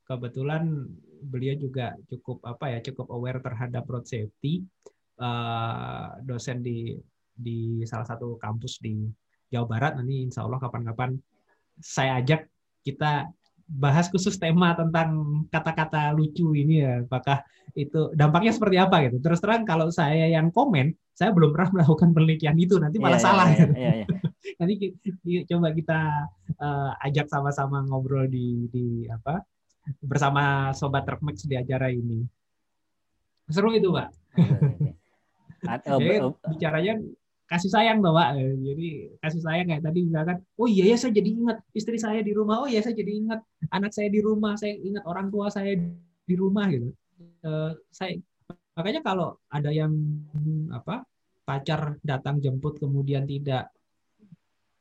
[0.06, 0.86] Kebetulan
[1.24, 4.62] beliau juga cukup apa ya, cukup aware terhadap road safety.
[5.18, 6.98] Uh, dosen di
[7.34, 9.10] di salah satu kampus di
[9.50, 11.18] Jawa Barat nanti insya Allah kapan-kapan
[11.78, 12.50] saya ajak
[12.82, 13.30] kita
[13.74, 17.02] bahas khusus tema tentang kata-kata lucu ini ya.
[17.02, 17.42] Apakah
[17.74, 19.18] itu dampaknya seperti apa gitu.
[19.18, 22.78] Terus terang kalau saya yang komen saya belum pernah melakukan penelitian itu.
[22.78, 23.74] Nanti malah yeah, salah yeah, gitu.
[23.74, 24.08] yeah, yeah.
[24.62, 24.74] nanti
[25.50, 26.00] coba kita
[26.62, 29.42] uh, ajak sama-sama ngobrol di di apa
[30.00, 32.24] bersama sobat Trukmax di acara ini.
[33.50, 34.10] Seru itu pak.
[35.64, 36.20] Jadi,
[36.56, 36.94] bicaranya
[37.54, 38.34] kasih sayang bapak
[38.66, 38.88] jadi
[39.22, 42.66] kasih sayang kayak tadi misalkan oh iya ya saya jadi ingat istri saya di rumah
[42.66, 43.40] oh iya saya jadi ingat
[43.70, 45.78] anak saya di rumah saya ingat orang tua saya
[46.26, 46.90] di rumah gitu
[47.46, 48.18] uh, saya
[48.74, 49.94] makanya kalau ada yang
[50.74, 51.06] apa
[51.46, 53.70] pacar datang jemput kemudian tidak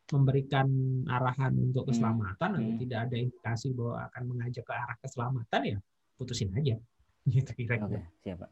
[0.08, 0.68] memberikan
[1.12, 1.90] arahan untuk hmm.
[1.92, 2.56] keselamatan hmm.
[2.56, 5.78] atau tidak ada indikasi bahwa akan mengajak ke arah keselamatan ya
[6.16, 6.76] putusin aja
[7.36, 8.00] gitu kira-kira.
[8.00, 8.46] Oke, siapa?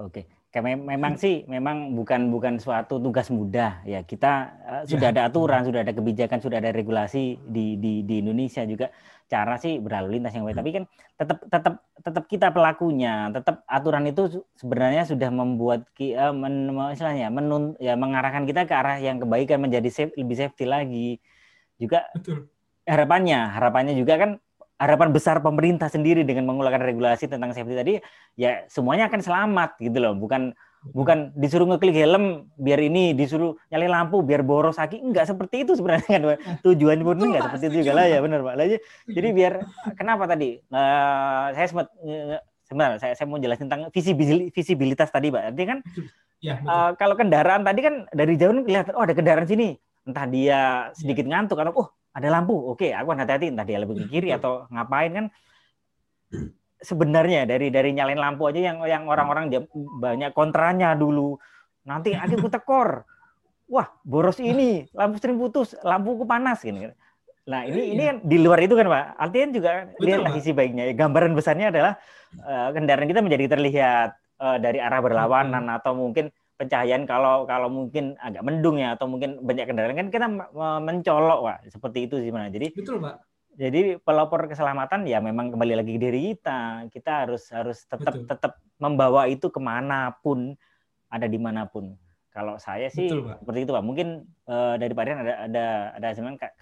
[0.00, 3.80] Oke memang sih memang bukan bukan suatu tugas mudah.
[3.88, 8.20] Ya kita uh, sudah ada aturan sudah ada kebijakan sudah ada regulasi di di di
[8.20, 8.92] Indonesia juga.
[9.32, 10.60] Cara sih berlalu lintas yang baik.
[10.60, 10.84] Tapi kan
[11.16, 11.74] tetap tetap
[12.04, 18.44] tetap kita pelakunya tetap aturan itu sebenarnya sudah membuat uh, men, istilahnya menun, ya mengarahkan
[18.44, 21.16] kita ke arah yang kebaikan menjadi safe, lebih safety lagi.
[21.80, 22.52] Juga Betul.
[22.84, 24.30] harapannya harapannya juga kan
[24.82, 27.94] harapan besar pemerintah sendiri dengan mengeluarkan regulasi tentang safety tadi
[28.34, 30.18] ya semuanya akan selamat gitu loh.
[30.18, 30.50] Bukan
[30.90, 35.78] bukan disuruh ngeklik helm biar ini disuruh nyalain lampu biar boros kaki enggak seperti itu
[35.78, 37.92] sebenarnya kan tujuan pun enggak seperti itu juga.
[38.02, 38.54] Lah ya benar Pak.
[38.58, 38.76] Lagi
[39.06, 39.52] jadi biar
[39.94, 40.58] kenapa tadi?
[40.74, 41.86] Uh, saya sempat
[42.66, 45.42] sebentar saya, saya mau jelasin tentang visibilitas, visibilitas tadi Pak.
[45.54, 45.78] Artinya kan
[46.42, 49.78] ya, uh, kalau kendaraan tadi kan dari jauh kelihatan oh ada kendaraan sini.
[50.02, 51.30] Entah dia sedikit ya.
[51.30, 55.12] ngantuk atau oh ada lampu oke aku hati-hati entah dia lebih ke kiri atau ngapain
[55.12, 55.26] kan?
[56.82, 59.60] Sebenarnya dari dari nyalain lampu aja yang yang orang-orang dia
[60.00, 61.40] banyak kontranya dulu.
[61.88, 63.08] Nanti aku tekor.
[63.72, 66.92] Wah boros ini lampu string putus lampuku panas gini.
[67.42, 67.92] Nah ini iya.
[67.94, 69.04] ini kan di luar itu kan pak.
[69.18, 70.92] Artinya juga lihatlah sisi baiknya.
[70.94, 71.92] Gambaran besarnya adalah
[72.44, 76.30] uh, kendaraan kita menjadi terlihat uh, dari arah berlawanan atau mungkin
[76.62, 80.26] pencahayaan kalau kalau mungkin agak mendung ya atau mungkin banyak kendaraan kan kita
[80.78, 83.18] mencolok pak seperti itu sih mana jadi betul pak
[83.52, 88.28] jadi pelopor keselamatan ya memang kembali lagi ke diri kita kita harus harus tetap betul.
[88.30, 90.54] tetap membawa itu ke mana pun
[91.12, 91.92] ada di mana pun
[92.32, 93.44] kalau saya sih Betul, Pak.
[93.44, 93.84] seperti itu Pak.
[93.84, 94.08] Mungkin
[94.48, 95.66] uh, dari Pak Rian ada ada
[96.00, 96.08] ada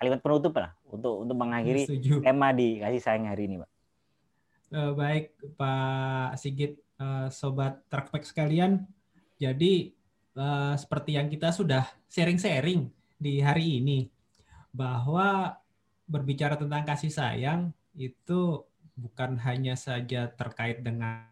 [0.03, 2.27] kalimat penutup lah untuk untuk mengakhiri Setuju.
[2.27, 3.71] tema di kasih sayang hari ini Pak.
[4.75, 8.83] Uh, baik Pak Sigit, uh, sobat Trackpack sekalian.
[9.41, 9.97] Jadi
[10.37, 14.13] uh, seperti yang kita sudah sharing-sharing di hari ini
[14.69, 15.57] bahwa
[16.05, 18.61] berbicara tentang kasih sayang itu
[18.95, 21.25] bukan hanya saja terkait dengan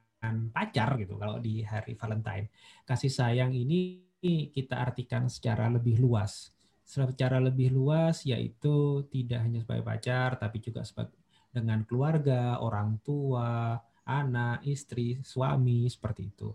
[0.51, 2.49] pacar gitu kalau di hari Valentine.
[2.89, 4.09] Kasih sayang ini
[4.51, 6.51] kita artikan secara lebih luas.
[6.89, 11.15] Secara lebih luas yaitu tidak hanya sebagai pacar, tapi juga sebagai
[11.53, 13.77] dengan keluarga, orang tua,
[14.09, 16.51] anak, istri, suami, seperti itu.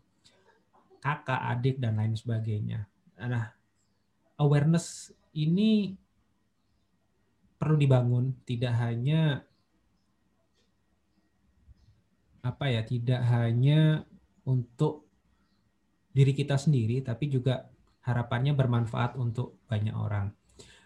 [1.04, 2.88] Kakak, adik, dan lain sebagainya.
[3.20, 3.52] Nah,
[4.40, 5.92] awareness ini
[7.60, 9.44] perlu dibangun, tidak hanya
[12.44, 14.08] apa ya, tidak hanya
[14.48, 15.04] untuk
[16.16, 17.68] diri kita sendiri, tapi juga
[18.08, 20.32] harapannya bermanfaat untuk banyak orang.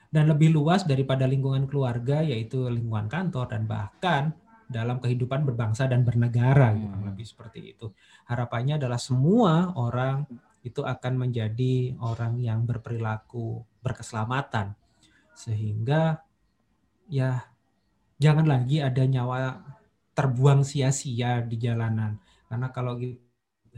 [0.08, 4.24] Dan lebih luas daripada lingkungan keluarga, yaitu lingkungan kantor dan bahkan
[4.68, 7.08] dalam kehidupan berbangsa dan bernegara, gitu, hmm.
[7.08, 7.88] lebih seperti itu.
[8.28, 10.28] Harapannya adalah semua orang
[10.62, 14.76] itu akan menjadi orang yang berperilaku berkeselamatan,
[15.32, 16.20] sehingga
[17.08, 17.48] ya
[18.20, 19.64] jangan lagi ada nyawa
[20.12, 22.20] terbuang sia-sia di jalanan.
[22.52, 23.00] Karena kalau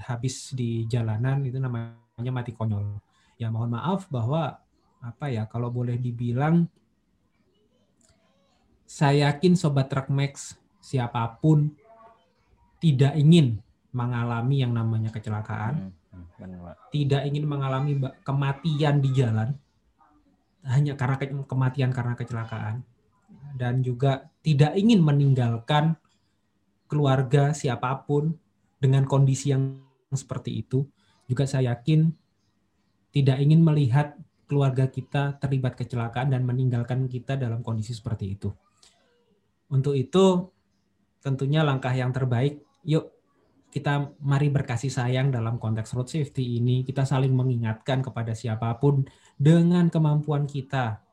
[0.02, 2.98] habis di jalanan itu namanya mati konyol.
[3.38, 4.60] Ya mohon maaf bahwa
[5.00, 6.68] apa ya kalau boleh dibilang
[8.84, 10.59] saya yakin sobat Max
[10.90, 11.70] siapa pun
[12.82, 13.62] tidak ingin
[13.94, 17.94] mengalami yang namanya kecelakaan, hmm, hmm, tidak ingin mengalami
[18.26, 19.54] kematian di jalan
[20.66, 22.82] hanya karena kematian karena kecelakaan
[23.54, 25.94] dan juga tidak ingin meninggalkan
[26.90, 28.34] keluarga siapa pun
[28.82, 29.78] dengan kondisi yang
[30.10, 30.90] seperti itu
[31.30, 32.10] juga saya yakin
[33.14, 34.18] tidak ingin melihat
[34.50, 38.50] keluarga kita terlibat kecelakaan dan meninggalkan kita dalam kondisi seperti itu.
[39.70, 40.50] Untuk itu
[41.20, 42.64] tentunya langkah yang terbaik.
[42.88, 43.20] Yuk
[43.70, 46.82] kita mari berkasih sayang dalam konteks road safety ini.
[46.82, 49.06] Kita saling mengingatkan kepada siapa pun
[49.38, 51.06] dengan kemampuan kita.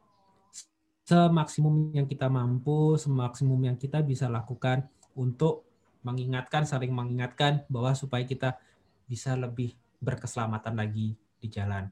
[1.06, 5.68] Semaksimum yang kita mampu, semaksimum yang kita bisa lakukan untuk
[6.02, 8.58] mengingatkan, saling mengingatkan bahwa supaya kita
[9.06, 11.86] bisa lebih berkeselamatan lagi di jalan.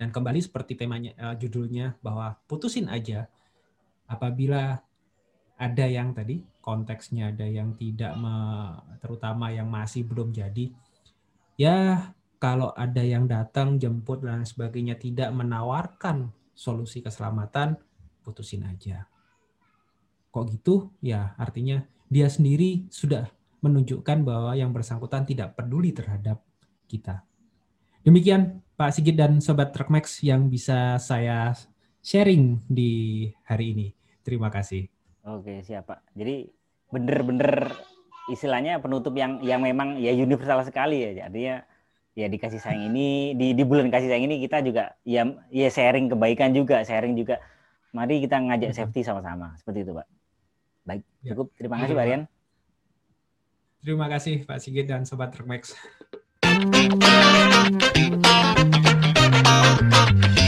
[0.00, 3.28] Dan kembali seperti temanya uh, judulnya bahwa putusin aja
[4.08, 4.80] apabila
[5.54, 8.34] ada yang tadi konteksnya ada yang tidak me,
[8.98, 10.72] terutama yang masih belum jadi
[11.54, 12.10] ya
[12.42, 17.78] kalau ada yang datang jemput dan sebagainya tidak menawarkan solusi keselamatan
[18.26, 19.06] putusin aja
[20.34, 23.30] kok gitu ya artinya dia sendiri sudah
[23.64, 26.44] menunjukkan bahwa yang bersangkutan tidak peduli terhadap
[26.84, 27.24] kita.
[28.04, 31.56] Demikian Pak Sigit dan Sobat Trukmax yang bisa saya
[32.04, 33.88] sharing di hari ini.
[34.20, 34.93] Terima kasih.
[35.24, 36.04] Oke, siap Pak.
[36.12, 36.52] Jadi
[36.92, 37.72] bener-bener
[38.28, 41.28] istilahnya penutup yang yang memang ya universal sekali ya.
[41.32, 41.64] Artinya
[42.14, 46.12] ya dikasih sayang ini di di bulan kasih sayang ini kita juga ya ya sharing
[46.12, 47.40] kebaikan juga, sharing juga.
[47.94, 49.54] Mari kita ngajak safety sama-sama.
[49.56, 50.06] Seperti itu, Pak.
[50.84, 51.32] Baik, ya.
[51.32, 51.46] cukup.
[51.56, 52.22] Terima kasih, Pak Rian.
[53.84, 55.76] Terima kasih Pak Sigit dan Sobat Trukmax.
[59.84, 60.43] Thank you.